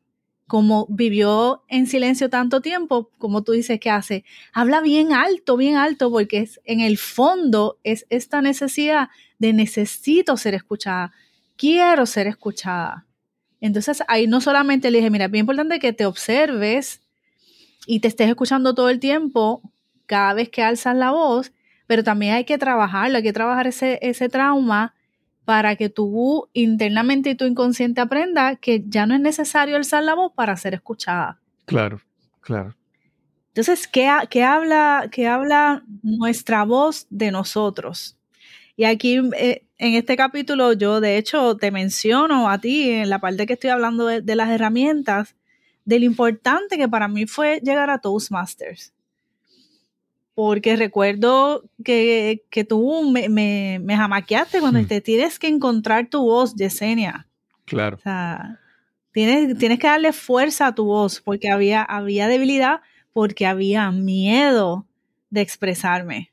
[0.45, 4.23] como vivió en silencio tanto tiempo, como tú dices que hace,
[4.53, 9.09] habla bien alto, bien alto, porque es, en el fondo es esta necesidad
[9.39, 11.11] de necesito ser escuchada,
[11.57, 13.05] quiero ser escuchada.
[13.59, 17.01] Entonces ahí no solamente le dije, mira, es bien importante que te observes
[17.87, 19.61] y te estés escuchando todo el tiempo,
[20.05, 21.53] cada vez que alzas la voz,
[21.87, 24.93] pero también hay que trabajarlo, hay que trabajar ese, ese trauma
[25.45, 30.13] para que tú internamente y tu inconsciente aprenda que ya no es necesario alzar la
[30.13, 31.39] voz para ser escuchada.
[31.65, 32.01] Claro,
[32.41, 32.75] claro.
[33.47, 38.17] Entonces, ¿qué, qué habla, qué habla nuestra voz de nosotros?
[38.75, 43.19] Y aquí eh, en este capítulo yo de hecho te menciono a ti en la
[43.19, 45.36] parte que estoy hablando de, de las herramientas,
[45.87, 48.93] de lo importante que para mí fue llegar a Toastmasters
[50.35, 54.85] porque recuerdo que, que tú me, me, me, jamaqueaste cuando hmm.
[54.85, 57.27] te tienes que encontrar tu voz, Yesenia.
[57.65, 57.97] Claro.
[57.97, 58.59] O sea,
[59.11, 62.81] tienes, tienes que darle fuerza a tu voz porque había, había debilidad,
[63.13, 64.85] porque había miedo
[65.31, 66.31] de expresarme.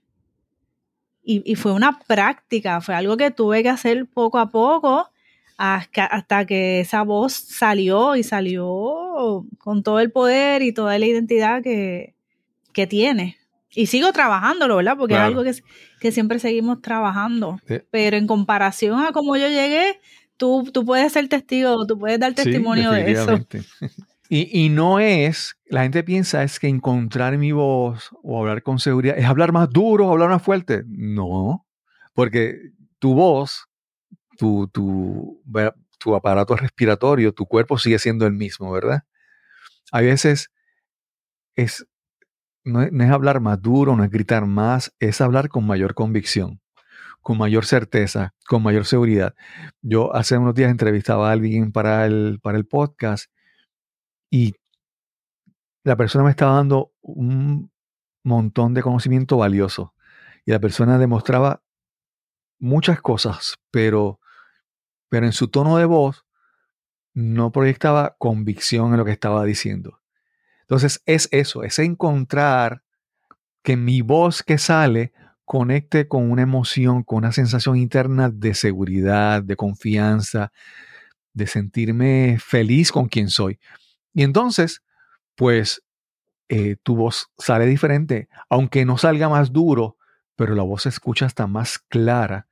[1.22, 5.08] Y, y, fue una práctica, fue algo que tuve que hacer poco a poco
[5.56, 11.62] hasta, que esa voz salió y salió con todo el poder y toda la identidad
[11.62, 12.14] que,
[12.72, 13.36] que tiene.
[13.70, 14.96] Y sigo trabajándolo, ¿verdad?
[14.96, 15.30] Porque claro.
[15.30, 15.62] es algo que,
[16.00, 17.58] que, siempre seguimos trabajando.
[17.66, 17.80] Sí.
[17.90, 19.98] Pero en comparación a cómo yo llegué,
[20.36, 23.38] tú, tú puedes ser testigo, tú puedes dar testimonio sí, de eso.
[24.28, 28.78] Y, y, no es, la gente piensa es que encontrar mi voz o hablar con
[28.78, 30.82] seguridad es hablar más duro, hablar más fuerte.
[30.86, 31.66] No,
[32.14, 33.68] porque tu voz,
[34.36, 35.42] tu, tu,
[35.98, 39.04] tu aparato respiratorio, tu cuerpo sigue siendo el mismo, ¿verdad?
[39.92, 40.50] A veces
[41.56, 41.86] es,
[42.64, 46.60] no, es hablar más duro, no es gritar más, es hablar con mayor convicción,
[47.20, 49.34] con mayor certeza, con mayor seguridad.
[49.82, 53.30] Yo hace unos días entrevistaba a alguien para el, para el podcast
[54.30, 54.54] y
[55.84, 57.70] la persona me estaba dando un
[58.24, 59.94] montón de conocimiento valioso
[60.46, 61.62] y la persona demostraba
[62.58, 64.20] muchas cosas, pero,
[65.14, 66.26] pero en su tono de voz
[67.12, 70.00] no proyectaba convicción en lo que estaba diciendo.
[70.62, 72.82] Entonces es eso, es encontrar
[73.62, 75.12] que mi voz que sale
[75.44, 80.50] conecte con una emoción, con una sensación interna de seguridad, de confianza,
[81.32, 83.60] de sentirme feliz con quien soy.
[84.14, 84.82] Y entonces,
[85.36, 85.84] pues,
[86.48, 89.96] eh, tu voz sale diferente, aunque no salga más duro,
[90.34, 92.48] pero la voz se escucha hasta más clara.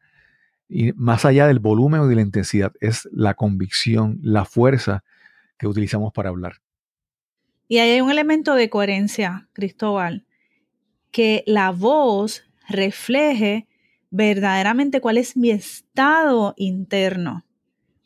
[0.72, 5.04] Y más allá del volumen o de la intensidad, es la convicción, la fuerza
[5.58, 6.62] que utilizamos para hablar.
[7.68, 10.26] Y ahí hay un elemento de coherencia, Cristóbal,
[11.10, 13.66] que la voz refleje
[14.10, 17.44] verdaderamente cuál es mi estado interno.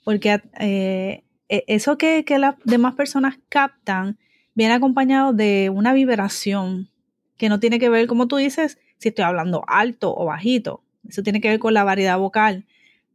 [0.04, 4.18] Porque eh, e, eso que, que las demás personas captan
[4.54, 6.90] viene acompañado de una vibración
[7.36, 10.82] que no tiene que ver, como tú dices, si estoy hablando alto o bajito.
[11.08, 12.64] Eso tiene que ver con la variedad vocal.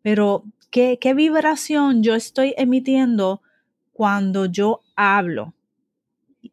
[0.01, 3.41] Pero, ¿qué, vibración yo estoy emitiendo
[3.93, 5.53] cuando yo hablo?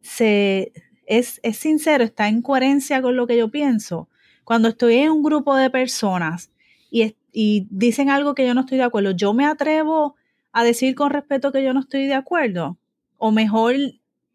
[0.01, 0.72] se,
[1.07, 4.09] es, es sincero, está en coherencia con lo que yo pienso.
[4.45, 6.51] Cuando estoy en un grupo de personas
[6.91, 10.16] y, y dicen algo que yo no estoy de acuerdo, yo me atrevo
[10.53, 12.78] a decir con respeto que yo no estoy de acuerdo.
[13.16, 13.74] O mejor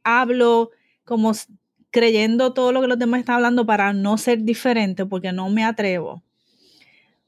[0.04, 0.72] hablo
[1.06, 1.32] como
[1.91, 5.64] creyendo todo lo que los demás están hablando para no ser diferente porque no me
[5.64, 6.23] atrevo.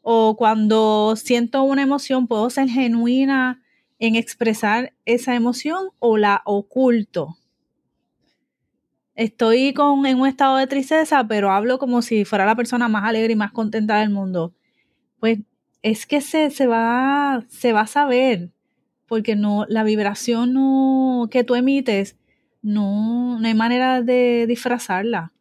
[0.07, 3.63] O cuando siento una emoción, puedo ser genuina
[3.97, 7.37] en expresar esa emoción o la oculto
[9.15, 13.05] estoy con, en un estado de tristeza, pero hablo como si fuera la persona más
[13.05, 14.53] alegre y más contenta del mundo.
[15.19, 15.39] Pues
[15.81, 18.51] es que se, se, va, se va a saber,
[19.07, 22.17] porque no, la vibración no, que tú emites,
[22.61, 25.31] no, no hay manera de disfrazarla.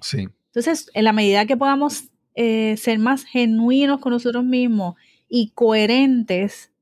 [0.00, 0.28] Sí.
[0.46, 2.04] Entonces, en la medida que podamos
[2.34, 4.96] eh, ser más genuinos con nosotros mismos
[5.28, 6.72] y coherentes,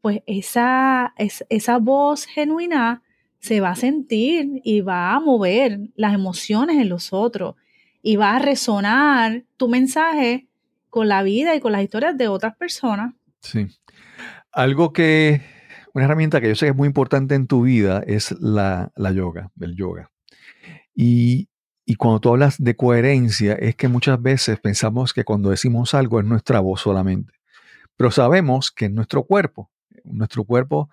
[0.00, 3.02] pues esa, esa voz genuina
[3.38, 7.56] se va a sentir y va a mover las emociones en los otros
[8.02, 10.46] y va a resonar tu mensaje
[10.90, 13.14] con la vida y con las historias de otras personas.
[13.40, 13.66] Sí.
[14.52, 15.40] Algo que,
[15.92, 19.50] una herramienta que yo sé que es muy importante en tu vida es la, yoga,
[19.60, 20.10] el yoga.
[20.94, 21.48] Y,
[21.84, 26.20] y cuando tú hablas de coherencia, es que muchas veces pensamos que cuando decimos algo
[26.20, 27.32] es nuestra voz solamente.
[27.96, 29.70] Pero sabemos que es nuestro cuerpo.
[30.04, 30.88] Nuestro cuerpo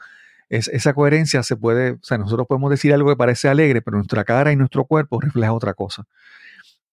[0.52, 4.26] esa coherencia se puede, o sea, nosotros podemos decir algo que parece alegre, pero nuestra
[4.26, 6.06] cara y nuestro cuerpo refleja otra cosa.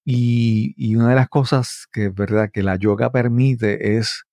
[0.04, 4.24] Y, una de las cosas que es verdad que la yoga permite es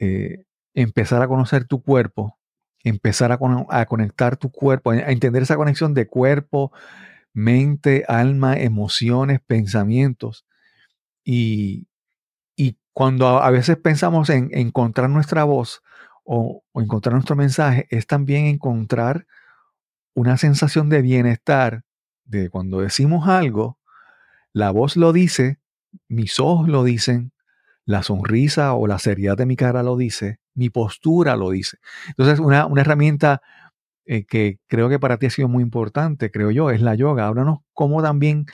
[0.00, 0.44] eh,
[0.74, 2.36] empezar a conocer tu cuerpo,
[2.82, 3.38] empezar a,
[3.86, 6.72] conectar tu cuerpo, a, entender esa conexión de cuerpo,
[7.36, 10.46] mente, alma, emociones, pensamientos.
[11.22, 11.86] Y,
[12.56, 15.82] y cuando a, veces pensamos en encontrar nuestra voz,
[16.24, 19.26] o, encontrar nuestro mensaje es también encontrar
[20.14, 21.84] una sensación de bienestar
[22.24, 23.78] de cuando decimos algo,
[24.54, 25.60] la voz lo dice,
[26.08, 27.32] mis ojos lo dicen,
[27.84, 31.76] la sonrisa o la seriedad de mi cara lo dice, mi postura lo dice.
[32.08, 33.42] Entonces, una, una herramienta
[34.06, 37.26] eh, que creo que para ti ha sido muy importante, creo yo, es la yoga.
[37.26, 38.46] Háblanos cómo también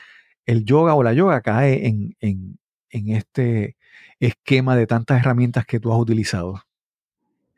[0.47, 2.59] el yoga o la yoga cae en, en,
[2.91, 3.77] en este
[4.21, 6.63] esquema de tantas herramientas que tú has utilizado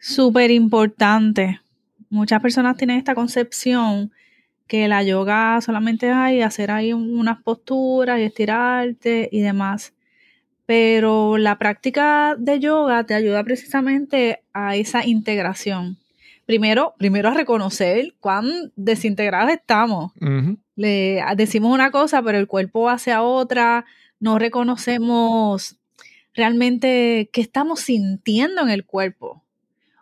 [0.05, 1.61] súper importante.
[2.11, 4.13] Muchas personas tienen esta concepción
[4.67, 9.95] que la yoga solamente hay hacer ahí unas posturas y estirarte y demás.
[10.67, 15.97] Pero la práctica de yoga te ayuda precisamente a esa integración.
[16.47, 20.13] Primero, primero a reconocer cuán desintegrados estamos.
[20.77, 23.85] Le decimos una cosa, pero el cuerpo hace otra.
[24.21, 25.79] No reconocemos
[26.35, 29.43] realmente qué estamos sintiendo en el cuerpo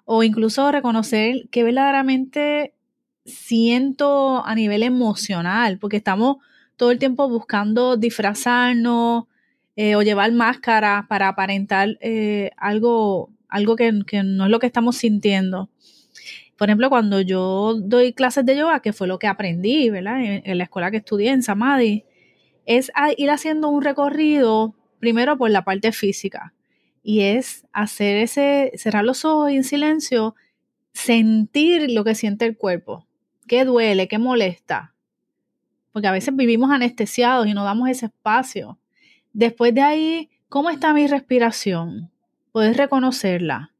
[0.04, 2.74] o incluso reconocer que verdaderamente
[3.24, 6.38] siento a nivel emocional, porque estamos
[6.76, 9.24] todo el tiempo buscando disfrazarnos
[9.76, 14.96] eh, o llevar máscaras para aparentar eh, algo, algo que, no es lo que estamos
[14.96, 15.70] sintiendo.
[16.56, 20.22] Por ejemplo, cuando yo doy clases de yoga, que fue lo que aprendí, ¿verdad?
[20.22, 22.04] En, en la escuela que estudié en Samadhi,
[22.66, 26.54] es ir haciendo un recorrido primero por la parte física
[27.02, 30.34] y es hacer ese, cerrar los ojos en silencio,
[30.92, 33.06] sentir lo que siente el cuerpo,
[33.48, 34.94] qué duele, qué molesta,
[35.92, 38.78] porque a veces vivimos anestesiados y no damos ese espacio.
[39.32, 42.10] Después de ahí, ¿cómo está mi respiración?
[42.52, 43.71] Puedes reconocerla.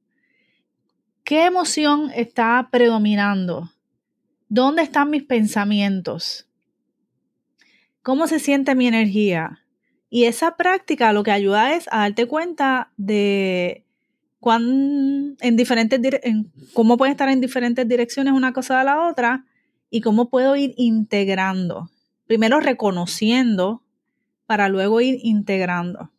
[1.24, 3.70] ¿Qué emoción está predominando?
[4.48, 6.48] ¿Dónde están mis pensamientos?
[8.02, 9.60] ¿Cómo se siente mi energía?
[10.10, 13.86] Y esa práctica lo que ayuda es a darte cuenta de
[14.44, 16.00] en diferentes
[16.74, 19.46] cómo pueden estar en diferentes direcciones una cosa de la otra
[19.90, 21.88] y cómo puedo ir integrando.
[22.26, 23.84] Primero reconociendo
[24.46, 26.10] para luego ir integrando.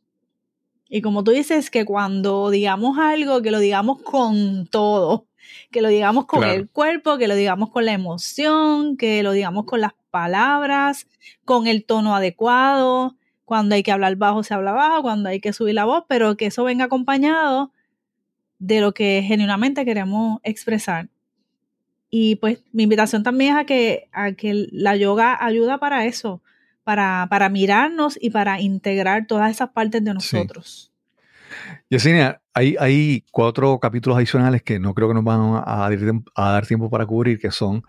[0.95, 5.25] Y como tú dices, que cuando digamos algo, que lo digamos con todo,
[5.71, 6.53] que lo digamos con Claro.
[6.53, 11.07] el cuerpo, que lo digamos con la emoción, que lo digamos con las palabras,
[11.45, 15.51] con el tono adecuado, cuando hay que hablar bajo se habla bajo, cuando hay que
[15.51, 17.71] subir la voz, pero que eso venga acompañado
[18.59, 21.09] de lo que genuinamente queremos expresar.
[22.11, 26.43] Y pues mi invitación también es a que, a que la yoga ayuda para eso,
[26.83, 30.15] para, para mirarnos y para integrar todas esas partes de Sí.
[30.15, 30.89] nosotros.
[31.89, 36.29] Yesenia, hay, hay cuatro capítulos adicionales que no creo que nos van a, dar tiemp-
[36.35, 37.83] a dar tiempo para cubrir, que son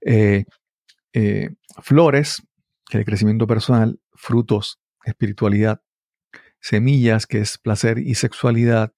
[0.00, 0.44] eh,
[1.12, 1.50] eh,
[1.82, 2.42] flores,
[2.88, 5.80] que es el crecimiento personal, frutos, espiritualidad,
[6.60, 8.92] semillas, que es placer y sexualidad,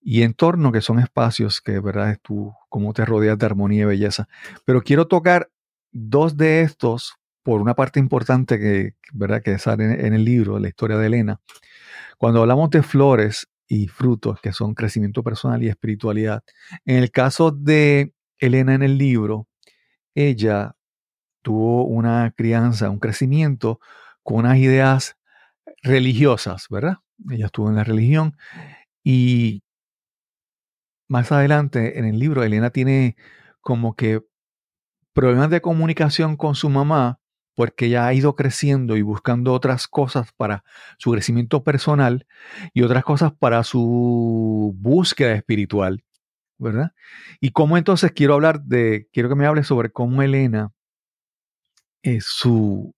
[0.00, 3.86] y entorno, que son espacios, que verdad es tú, cómo te rodeas de armonía y
[3.86, 4.28] belleza.
[4.64, 5.50] Pero quiero tocar
[5.90, 7.14] dos de estos
[7.48, 11.06] por una parte importante que, verdad, que sale en, en el libro, la historia de
[11.06, 11.40] Elena.
[12.18, 16.44] Cuando hablamos de flores y frutos, que son crecimiento personal y espiritualidad,
[16.84, 19.48] en el caso de Elena en el libro,
[20.14, 20.76] ella
[21.40, 23.80] tuvo una crianza, un crecimiento
[24.22, 25.16] con unas ideas
[25.82, 26.96] religiosas, ¿verdad?
[27.30, 28.36] Ella estuvo en la religión
[29.02, 29.62] y
[31.08, 33.16] más adelante en el libro Elena tiene
[33.62, 34.20] como que
[35.14, 37.18] problemas de comunicación con su mamá
[37.58, 40.62] porque ella ha ido creciendo y buscando otras cosas para
[40.96, 42.24] su crecimiento personal
[42.72, 46.04] y otras cosas para su búsqueda espiritual,
[46.56, 46.92] ¿verdad?
[47.40, 50.70] Y cómo entonces quiero hablar de, quiero que me hable sobre cómo Elena
[52.04, 52.94] eh, su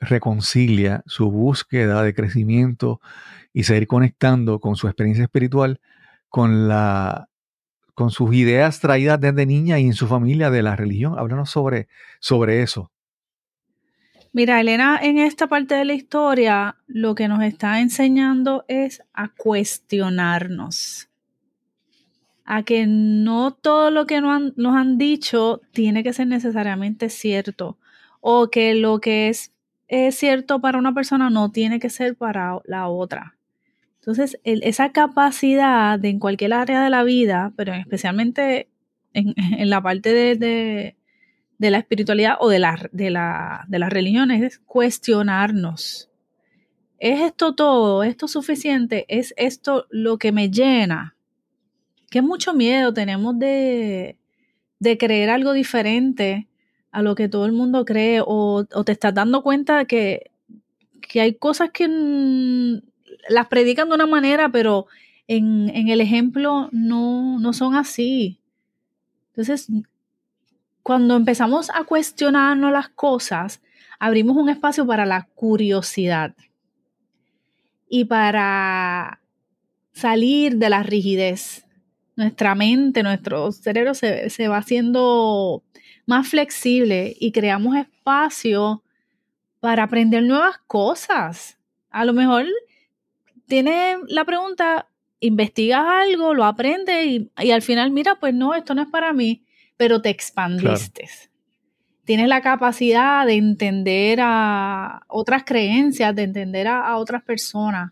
[0.00, 2.98] reconcilia su búsqueda de crecimiento
[3.52, 5.82] y seguir conectando con su experiencia espiritual
[6.30, 7.28] con la
[7.92, 11.18] con sus ideas traídas desde niña y en su familia de la religión.
[11.18, 11.88] Háblanos sobre,
[12.20, 12.91] sobre eso.
[14.34, 19.28] Mira, Elena, en esta parte de la historia, lo que nos está enseñando es a
[19.28, 21.10] cuestionarnos.
[22.46, 27.76] A que no todo lo que nos han, dicho tiene que ser necesariamente cierto.
[28.20, 29.52] O que lo que es,
[30.16, 33.36] cierto para una persona no tiene que ser para la otra.
[34.00, 38.70] Entonces, esa capacidad de en cualquier área de la vida, pero especialmente
[39.12, 39.34] en,
[39.68, 40.96] la parte de,
[41.62, 42.60] de, la espiritualidad o de,
[42.92, 46.10] de, la, de las religiones, es cuestionarnos.
[46.98, 48.02] ¿Es esto todo?
[48.02, 49.06] ¿Es esto suficiente?
[49.08, 51.16] ¿Es esto lo que me llena?
[52.10, 54.18] Que mucho miedo tenemos de,
[54.78, 56.48] de creer algo diferente
[56.90, 60.30] a lo que todo el mundo cree o, o te estás dando cuenta que,
[61.00, 61.88] que hay cosas que
[63.28, 64.86] las predican de una manera, pero
[65.26, 68.40] en, en el ejemplo no, no, son así.
[69.28, 69.68] Entonces,
[70.82, 73.60] cuando empezamos a cuestionarnos las cosas,
[73.98, 76.34] abrimos un espacio para la curiosidad
[77.88, 79.20] y para
[79.92, 81.66] salir de la rigidez.
[82.16, 85.62] Nuestra mente, nuestro cerebro se, se va haciendo
[86.06, 88.82] más flexible y creamos espacio
[89.60, 91.58] para aprender nuevas cosas.
[91.90, 92.46] A lo mejor
[93.46, 94.88] tienes la pregunta,
[95.20, 99.12] investigas algo, lo aprendes y, y, al final, mira, pues no, esto no es para
[99.12, 99.44] mí,
[99.82, 101.06] pero te expandiste.
[101.06, 101.30] Claro.
[102.04, 107.90] Tienes la capacidad de entender a otras creencias, de entender a, a otras personas.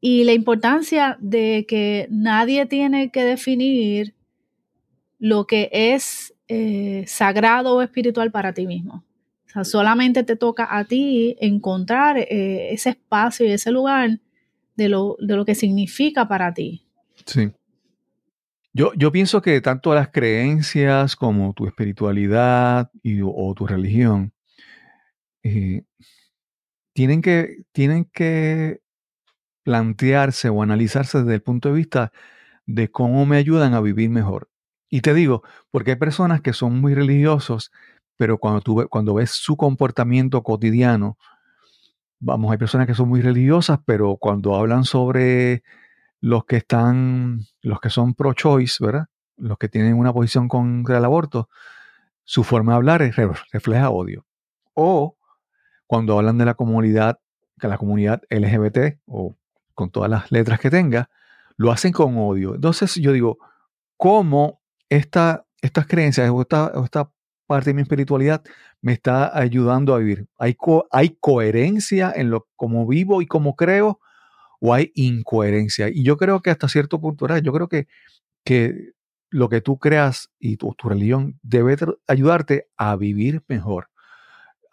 [0.00, 4.14] Y la importancia de que nadie tiene que definir
[5.18, 9.02] lo que es eh, sagrado o espiritual para ti mismo.
[9.46, 14.20] O sea, solamente te toca a ti encontrar eh, ese espacio y ese lugar
[14.76, 16.86] de lo, de lo que significa para ti.
[17.26, 17.50] Sí.
[18.76, 24.32] Yo, yo pienso que tanto las creencias como tu espiritualidad y, o tu religión
[25.44, 25.84] eh,
[26.92, 28.80] tienen, que, tienen que
[29.62, 32.12] plantearse o analizarse desde el punto de vista
[32.66, 34.50] de cómo me ayudan a vivir mejor.
[34.90, 37.70] Y te digo, porque hay personas que son muy religiosos,
[38.16, 41.16] pero cuando, cuando ves su comportamiento cotidiano,
[42.18, 45.62] vamos, hay personas que son muy religiosas, pero cuando hablan sobre
[46.24, 49.06] los que están, los que son pro-choice, ¿verdad?
[49.36, 51.50] Los que tienen una posición contra el aborto,
[52.24, 53.00] su forma de hablar
[53.52, 54.24] refleja odio.
[54.72, 55.18] O
[55.86, 57.18] cuando hablan de la comunidad,
[57.60, 59.36] que la comunidad LGBT, o
[59.74, 61.10] con todas las letras que tenga,
[61.58, 62.54] lo hacen con odio.
[62.54, 63.36] Entonces yo digo,
[63.98, 66.72] ¿cómo esta, estas creencias o esta,
[67.46, 68.42] parte de mi espiritualidad
[68.80, 70.26] me está ayudando a vivir?
[70.38, 74.00] ¿Hay, co- hay coherencia en lo como vivo y como creo?
[74.60, 75.88] ¿O hay incoherencia?
[75.90, 77.42] Y yo creo que hasta cierto punto, ¿verdad?
[77.42, 77.86] yo creo que,
[78.44, 78.92] que
[79.30, 81.76] lo que tú creas y tu, tu religión debe
[82.08, 83.88] ayudarte a vivir mejor,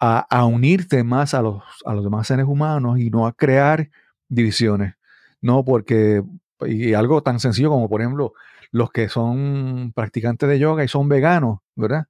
[0.00, 3.90] a, a unirte más a los, a los demás seres humanos y no a crear
[4.28, 4.94] divisiones.
[5.40, 6.22] No, porque,
[6.66, 8.32] y algo tan sencillo como, por ejemplo,
[8.70, 12.06] los que son practicantes de yoga y son veganos, ¿verdad?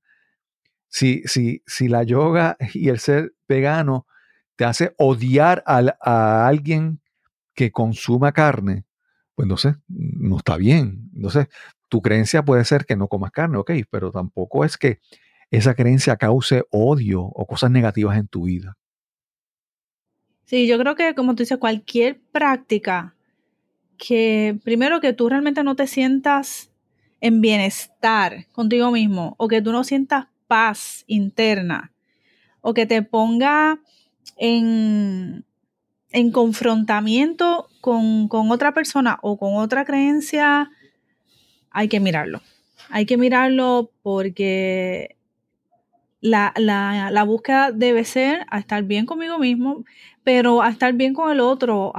[0.88, 4.06] Si, si, si la yoga y el ser vegano
[4.56, 7.01] te hace odiar al- a alguien
[7.54, 8.84] que consuma carne,
[9.34, 11.10] pues entonces no está bien.
[11.14, 11.48] Entonces,
[11.88, 15.00] tu creencia puede ser que no comas carne, ok, pero tampoco es que
[15.50, 18.76] esa creencia cause odio o cosas negativas en tu vida.
[20.44, 23.14] Sí, yo creo que como tú dices, cualquier práctica
[23.98, 26.70] que primero que tú realmente no te sientas
[27.20, 31.92] en bienestar contigo mismo o que tú no sientas paz interna
[32.60, 33.80] o que te ponga
[34.36, 35.44] en,
[36.12, 40.70] en confrontamiento con, con otra persona o con otra creencia,
[41.70, 42.40] hay que mirarlo.
[42.90, 45.16] Hay que mirarlo porque
[46.20, 49.84] la, la, búsqueda debe ser a estar bien conmigo mismo,
[50.22, 51.92] pero a estar bien con el otro,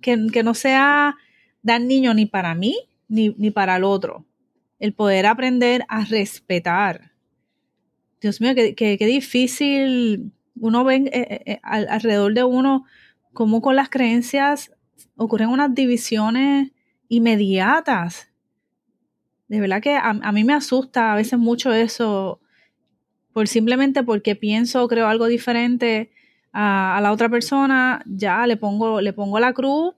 [0.00, 1.16] que, que no sea
[1.62, 2.76] daño ni para mí
[3.08, 4.24] ni, ni para el otro.
[4.78, 7.12] El poder aprender a respetar.
[8.20, 12.84] Dios mío, qué- qué difícil uno ve eh, eh, eh, al- alrededor de uno
[13.32, 14.72] cómo con las creencias
[15.16, 16.70] ocurren unas divisiones
[17.08, 18.28] inmediatas.
[19.48, 22.40] De verdad que a, a mí me asusta a veces mucho eso,
[23.32, 26.10] por simplemente porque pienso o creo algo diferente
[26.52, 29.94] a, a la otra persona, ya le pongo, le pongo la cruz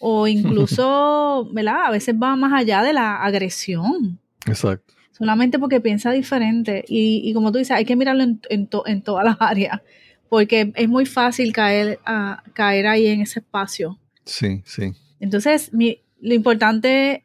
[0.00, 1.86] o incluso, ¿verdad?
[1.86, 4.94] A veces va más allá de la agresión, Exacto.
[5.16, 6.84] Solamente porque piensa diferente.
[6.88, 9.80] Y, y como tú dices, hay que mirarlo en, en, to- en todas las áreas,
[10.28, 13.98] porque es muy fácil caer, a, caer ahí en ese espacio.
[14.24, 14.92] Sí, sí.
[15.20, 17.22] Entonces, mi- lo importante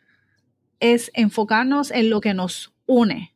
[0.80, 3.32] es enfocarnos en lo que nos une.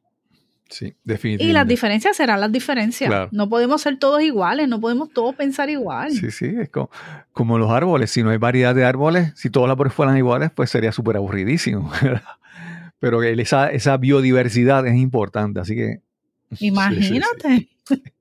[0.68, 1.70] Sí, Y las definitivamente.
[1.74, 3.08] diferencias serán las diferencias.
[3.08, 3.30] Claro.
[3.32, 6.12] No podemos ser todos iguales, no podemos todos pensar igual.
[6.12, 6.90] Sí, sí, es como,
[7.34, 8.10] como los árboles.
[8.10, 11.18] Si no hay variedad de árboles, si todos los árboles fueran iguales, pues sería súper
[11.18, 11.92] aburridísimo.
[13.00, 16.02] Pero esa, esa biodiversidad es importante, así que...
[16.52, 16.66] sí, sí, sí.
[16.68, 17.70] Imagínate.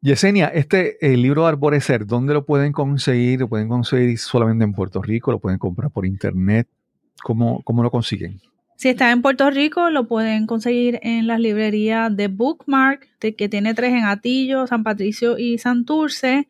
[0.00, 3.40] Yesenia, este el libro Arborecer, ¿dónde lo pueden conseguir?
[3.40, 5.32] ¿Lo pueden conseguir solamente en Puerto Rico?
[5.32, 6.68] ¿Lo pueden comprar por internet?
[7.22, 8.40] ¿Cómo, cómo lo consiguen?
[8.76, 13.48] Si está en Puerto Rico, lo pueden conseguir en las librerías de Bookmark, de- que
[13.48, 16.46] tiene tres en Atillo, San Patricio y Santurce,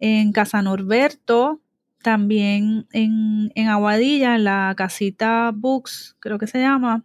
[0.00, 1.60] en Casa Norberto,
[2.02, 7.02] también en, en Aguadilla, en la casita Books, creo que se llama,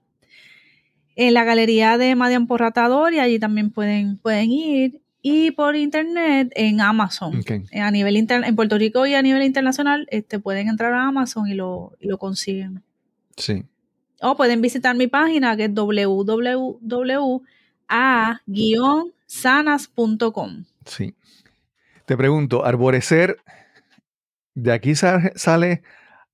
[1.16, 6.52] en la galería de Madian Porratador, y allí también pueden, pueden ir, y por internet
[6.56, 7.42] en Amazon.
[7.80, 11.48] A nivel inter- en Puerto Rico y a nivel internacional, este, pueden entrar a Amazon
[11.48, 12.82] y lo, y lo consiguen.
[13.38, 13.64] Sí.
[14.22, 15.74] O pueden visitar mi página que es
[19.32, 20.66] www.a-sanas.com.
[20.86, 21.14] Sí.
[22.06, 23.38] Te pregunto, Arborecer,
[24.56, 25.82] ¿de aquí sa- sale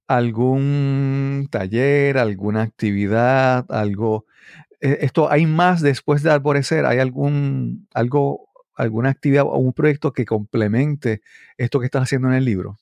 [0.07, 4.25] algún taller, alguna actividad, algo?
[4.81, 6.85] eh, Esto, ¿hay más después de Arborecer?
[6.85, 11.21] ¿Hay algún, algo, alguna actividad o un proyecto que complemente
[11.57, 12.77] esto que estás haciendo en el libro?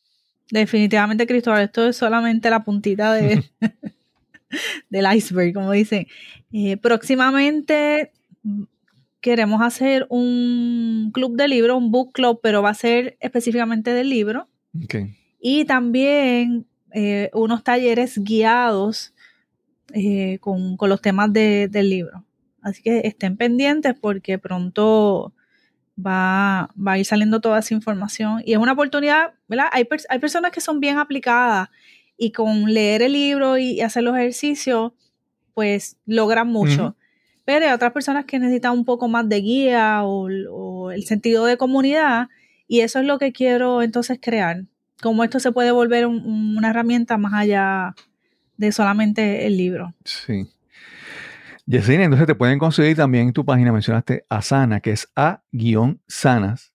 [0.52, 3.44] Definitivamente, Cristóbal, esto es solamente la puntita de,
[4.90, 6.08] del iceberg, como dicen.
[6.52, 8.12] Eh, próximamente
[8.44, 8.64] mm,
[9.22, 14.10] queremos hacer un club de libros, un book club, pero va a ser específicamente del
[14.10, 14.48] libro.
[15.48, 19.14] Y también eh, unos talleres guiados
[19.94, 22.24] eh, con, con los temas de- del libro.
[22.64, 25.32] Así que estén pendientes porque pronto
[25.96, 29.68] va, va a ir saliendo toda esa información y es una oportunidad, ¿verdad?
[29.72, 31.70] Hay, hay personas que son bien aplicadas
[32.18, 34.94] y con leer el libro y, y hacer los ejercicios,
[35.54, 36.96] pues logran mucho.
[37.46, 41.46] Pero hay otras personas que necesitan un poco más de guía o, o el sentido
[41.46, 42.30] de comunidad
[42.68, 44.64] y eso es lo que quiero entonces crear.
[45.02, 47.94] Cómo esto se puede volver un- una herramienta más allá
[48.58, 49.94] de solamente el libro.
[50.04, 50.50] Sí.
[51.66, 56.70] Yesenia, entonces te pueden conseguir también en tu página, mencionaste Asana, que es a-sanas.com,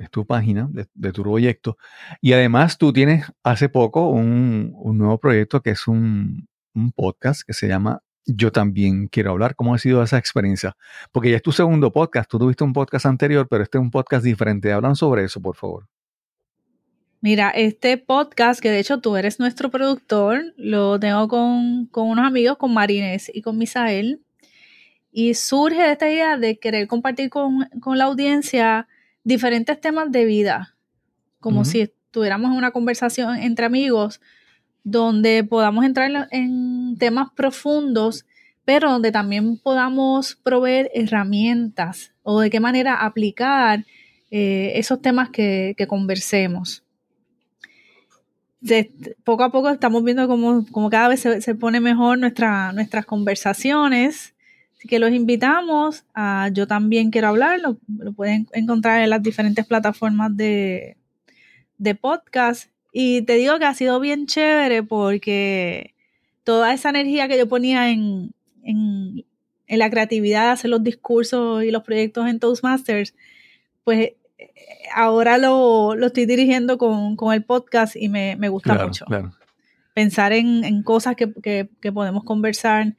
[0.00, 1.76] es tu página de, tu proyecto.
[2.22, 7.42] Y además tú tienes hace poco un, un nuevo proyecto que es un, un, podcast
[7.46, 9.54] que se llama Yo también quiero hablar.
[9.56, 10.74] ¿Cómo ha sido esa experiencia?
[11.12, 13.90] Porque ya es tu segundo podcast, tú tuviste un podcast anterior, pero este es un
[13.90, 14.72] podcast diferente.
[14.72, 15.86] Hablan sobre eso, por favor.
[17.22, 22.26] Mira, este podcast, que de hecho tú eres nuestro productor, lo tengo con, con unos
[22.26, 24.22] amigos, con Marines y con Misael.
[25.12, 28.88] Y surge de esta idea de querer compartir con, con la audiencia
[29.22, 30.76] diferentes temas de vida,
[31.40, 31.66] como uh -huh.
[31.66, 34.22] si estuviéramos en una conversación entre amigos,
[34.82, 38.24] donde podamos entrar en temas profundos,
[38.64, 43.84] pero donde también podamos proveer herramientas o de qué manera aplicar
[44.30, 46.82] eh, esos temas que, que conversemos
[49.24, 53.06] poco a poco estamos viendo cómo, cómo cada vez se, se, pone mejor nuestra, nuestras
[53.06, 54.34] conversaciones.
[54.76, 57.60] Así que los invitamos a Yo también quiero hablar.
[57.60, 60.96] Lo, lo pueden encontrar en las diferentes plataformas de,
[61.78, 62.70] de podcast.
[62.92, 65.94] Y te digo que ha sido bien chévere porque
[66.44, 68.32] toda esa energía que yo ponía en,
[68.62, 69.24] en,
[69.66, 73.14] en la creatividad de hacer los discursos y los proyectos en Toastmasters,
[73.84, 74.12] pues
[74.94, 79.04] ahora lo, lo estoy dirigiendo con, con, el podcast y me, me gusta claro, mucho.
[79.06, 79.32] Claro.
[79.94, 82.96] Pensar en, en cosas que, que, que, podemos conversar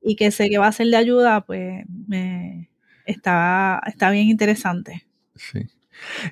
[0.00, 2.68] y que sé que va a ser de ayuda, pues me,
[3.06, 5.06] está, está bien interesante.
[5.36, 5.66] Sí.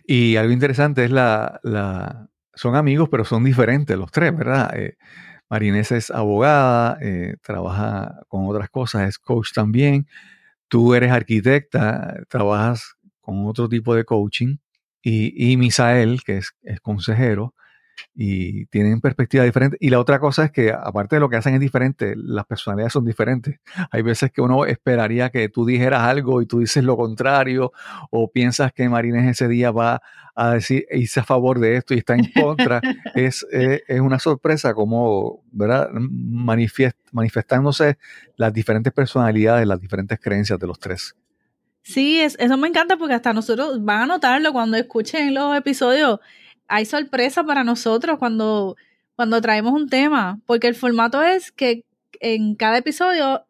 [0.06, 4.76] Y algo interesante es la, la, son amigos, pero son diferentes los tres, ¿verdad?
[4.76, 4.96] Eh,
[5.48, 10.06] Marinés es abogada, eh, trabaja con otras cosas, es coach también.
[10.68, 12.96] Tú eres arquitecta, trabajas
[13.30, 14.56] con otro tipo de coaching.
[15.02, 17.54] Y, y Misael, que es, es, consejero,
[18.12, 19.78] y tienen perspectivas diferentes.
[19.80, 22.92] Y la otra cosa es que, aparte de lo que hacen es diferente, las personalidades
[22.92, 23.60] son diferentes.
[23.92, 27.72] Hay veces que uno esperaría que tú dijeras algo y tú dices lo contrario,
[28.10, 30.02] o piensas que Marines ese día va
[30.34, 32.80] a decir, hice a favor de esto y está en contra.
[33.14, 35.88] es, es, es, una sorpresa como, ¿verdad?
[35.92, 37.96] Manifiest, manifestándose
[38.36, 41.14] las diferentes personalidades, las diferentes creencias de los tres.
[41.82, 46.20] Sí, es, eso me encanta porque hasta nosotros van a notarlo cuando escuchen los episodios.
[46.68, 48.76] Hay sorpresa para nosotros cuando,
[49.16, 51.84] cuando traemos un tema, porque el formato es que
[52.20, 53.44] en cada episodio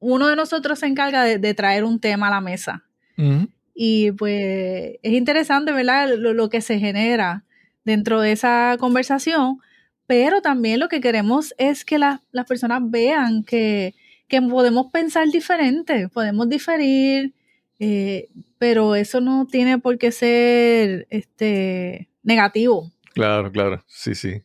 [0.00, 2.84] uno de nosotros se encarga de, de traer un tema a la mesa.
[3.16, 3.48] Uh -huh.
[3.74, 6.08] Y pues es interesante, ¿verdad?
[6.16, 7.44] Lo, lo, que se genera
[7.84, 9.60] dentro de esa conversación,
[10.06, 13.94] pero también lo que queremos es que la, las personas vean que,
[14.26, 17.34] que podemos pensar diferente, podemos diferir,
[17.78, 18.28] eh,
[18.58, 22.90] pero eso no tiene por qué ser este, negativo.
[23.14, 24.42] Claro, claro, sí, sí.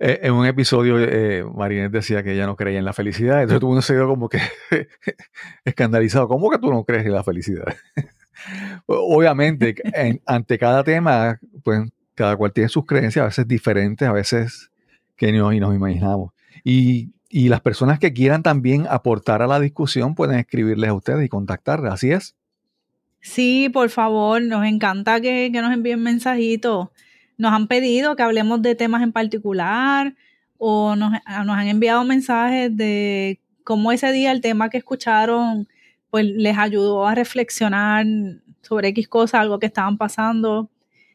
[0.00, 3.60] Eh, en un episodio, eh, Marinette decía que ella no creía en la felicidad, entonces
[3.60, 4.40] todo mundo se dio como que
[5.64, 6.28] escandalizado.
[6.28, 7.74] ¿Cómo que tú no crees en la felicidad?
[8.86, 14.12] Obviamente, en, ante cada tema, pues cada cual tiene sus creencias, a veces diferentes, a
[14.12, 14.70] veces
[15.16, 16.32] que no, nos imaginamos.
[16.64, 21.26] Y y las personas que quieran también aportar a la discusión pueden escribirles a ustedes
[21.26, 22.36] y contactarles, ¿así es?
[23.20, 26.90] Sí, por favor, nos encanta que, que, nos envíen mensajitos.
[27.36, 30.14] Nos han pedido que hablemos de temas en particular
[30.58, 35.66] o nos, nos han enviado mensajes de cómo ese día el tema que escucharon
[36.10, 38.06] pues les ayudó a reflexionar
[38.62, 40.70] sobre X cosas, algo que estaban pasando.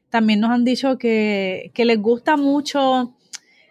[0.09, 3.15] También nos han dicho que, que les gusta mucho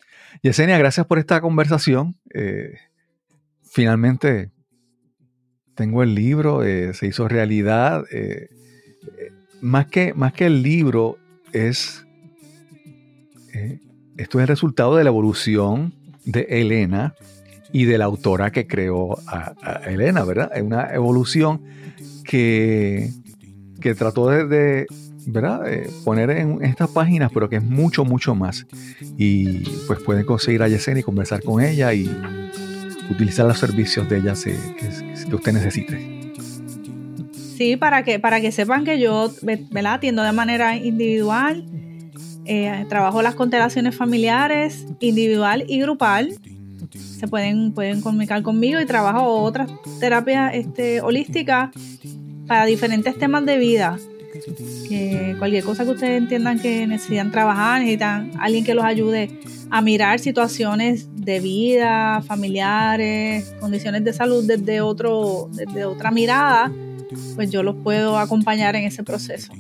[0.42, 2.18] Yesenia, gracias por esta conversación.
[2.32, 2.78] Eh,
[3.62, 4.50] finalmente
[5.74, 8.04] tengo el libro, eh, se hizo realidad.
[8.10, 8.48] Eh,
[9.60, 11.18] más, que, más que el libro,
[11.52, 12.06] es.
[14.16, 17.14] Esto es el resultado de la evolución de Elena
[17.72, 19.54] y de la autora que creó a,
[19.86, 20.50] Elena, ¿verdad?
[20.54, 21.62] Es una evolución
[22.24, 23.10] que,
[23.80, 24.86] que trató de,
[25.26, 25.62] ¿verdad?
[26.04, 28.66] Poner en estas páginas, pero que es mucho, mucho más.
[29.16, 32.10] Y pues pueden conseguir a Yesenia y conversar con ella y,
[33.10, 34.56] utilizar los servicios de ella que,
[35.28, 36.22] que usted necesite.
[37.56, 39.30] Sí, para que, para que sepan que yo
[39.70, 41.64] la atiendo de manera individual,
[42.44, 46.34] eh, trabajo las constelaciones familiares, individual y grupal.
[46.98, 49.70] Se pueden, pueden comunicar conmigo y trabajo otras
[50.00, 51.70] terapias este, holísticas
[52.46, 53.98] para diferentes temas de vida.
[54.88, 59.30] Que cualquier cosa que ustedes entiendan que necesitan trabajar, necesitan alguien que los ayude
[59.70, 66.70] a mirar situaciones de vida, familiares, condiciones de salud desde, otro, desde otra mirada,
[67.36, 69.52] pues yo los puedo acompañar en ese proceso.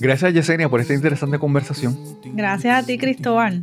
[0.00, 1.98] Gracias Yesenia por esta interesante conversación.
[2.34, 3.62] Gracias a ti Cristóbal.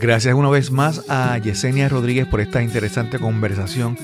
[0.00, 3.96] Gracias una vez más a Yesenia Rodríguez por esta interesante conversación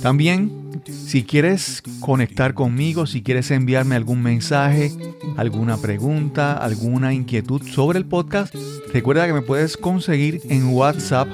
[0.01, 4.91] También, si quieres conectar conmigo, si quieres enviarme algún mensaje,
[5.37, 8.55] alguna pregunta, alguna inquietud sobre el podcast,
[8.93, 11.27] recuerda que me puedes conseguir en WhatsApp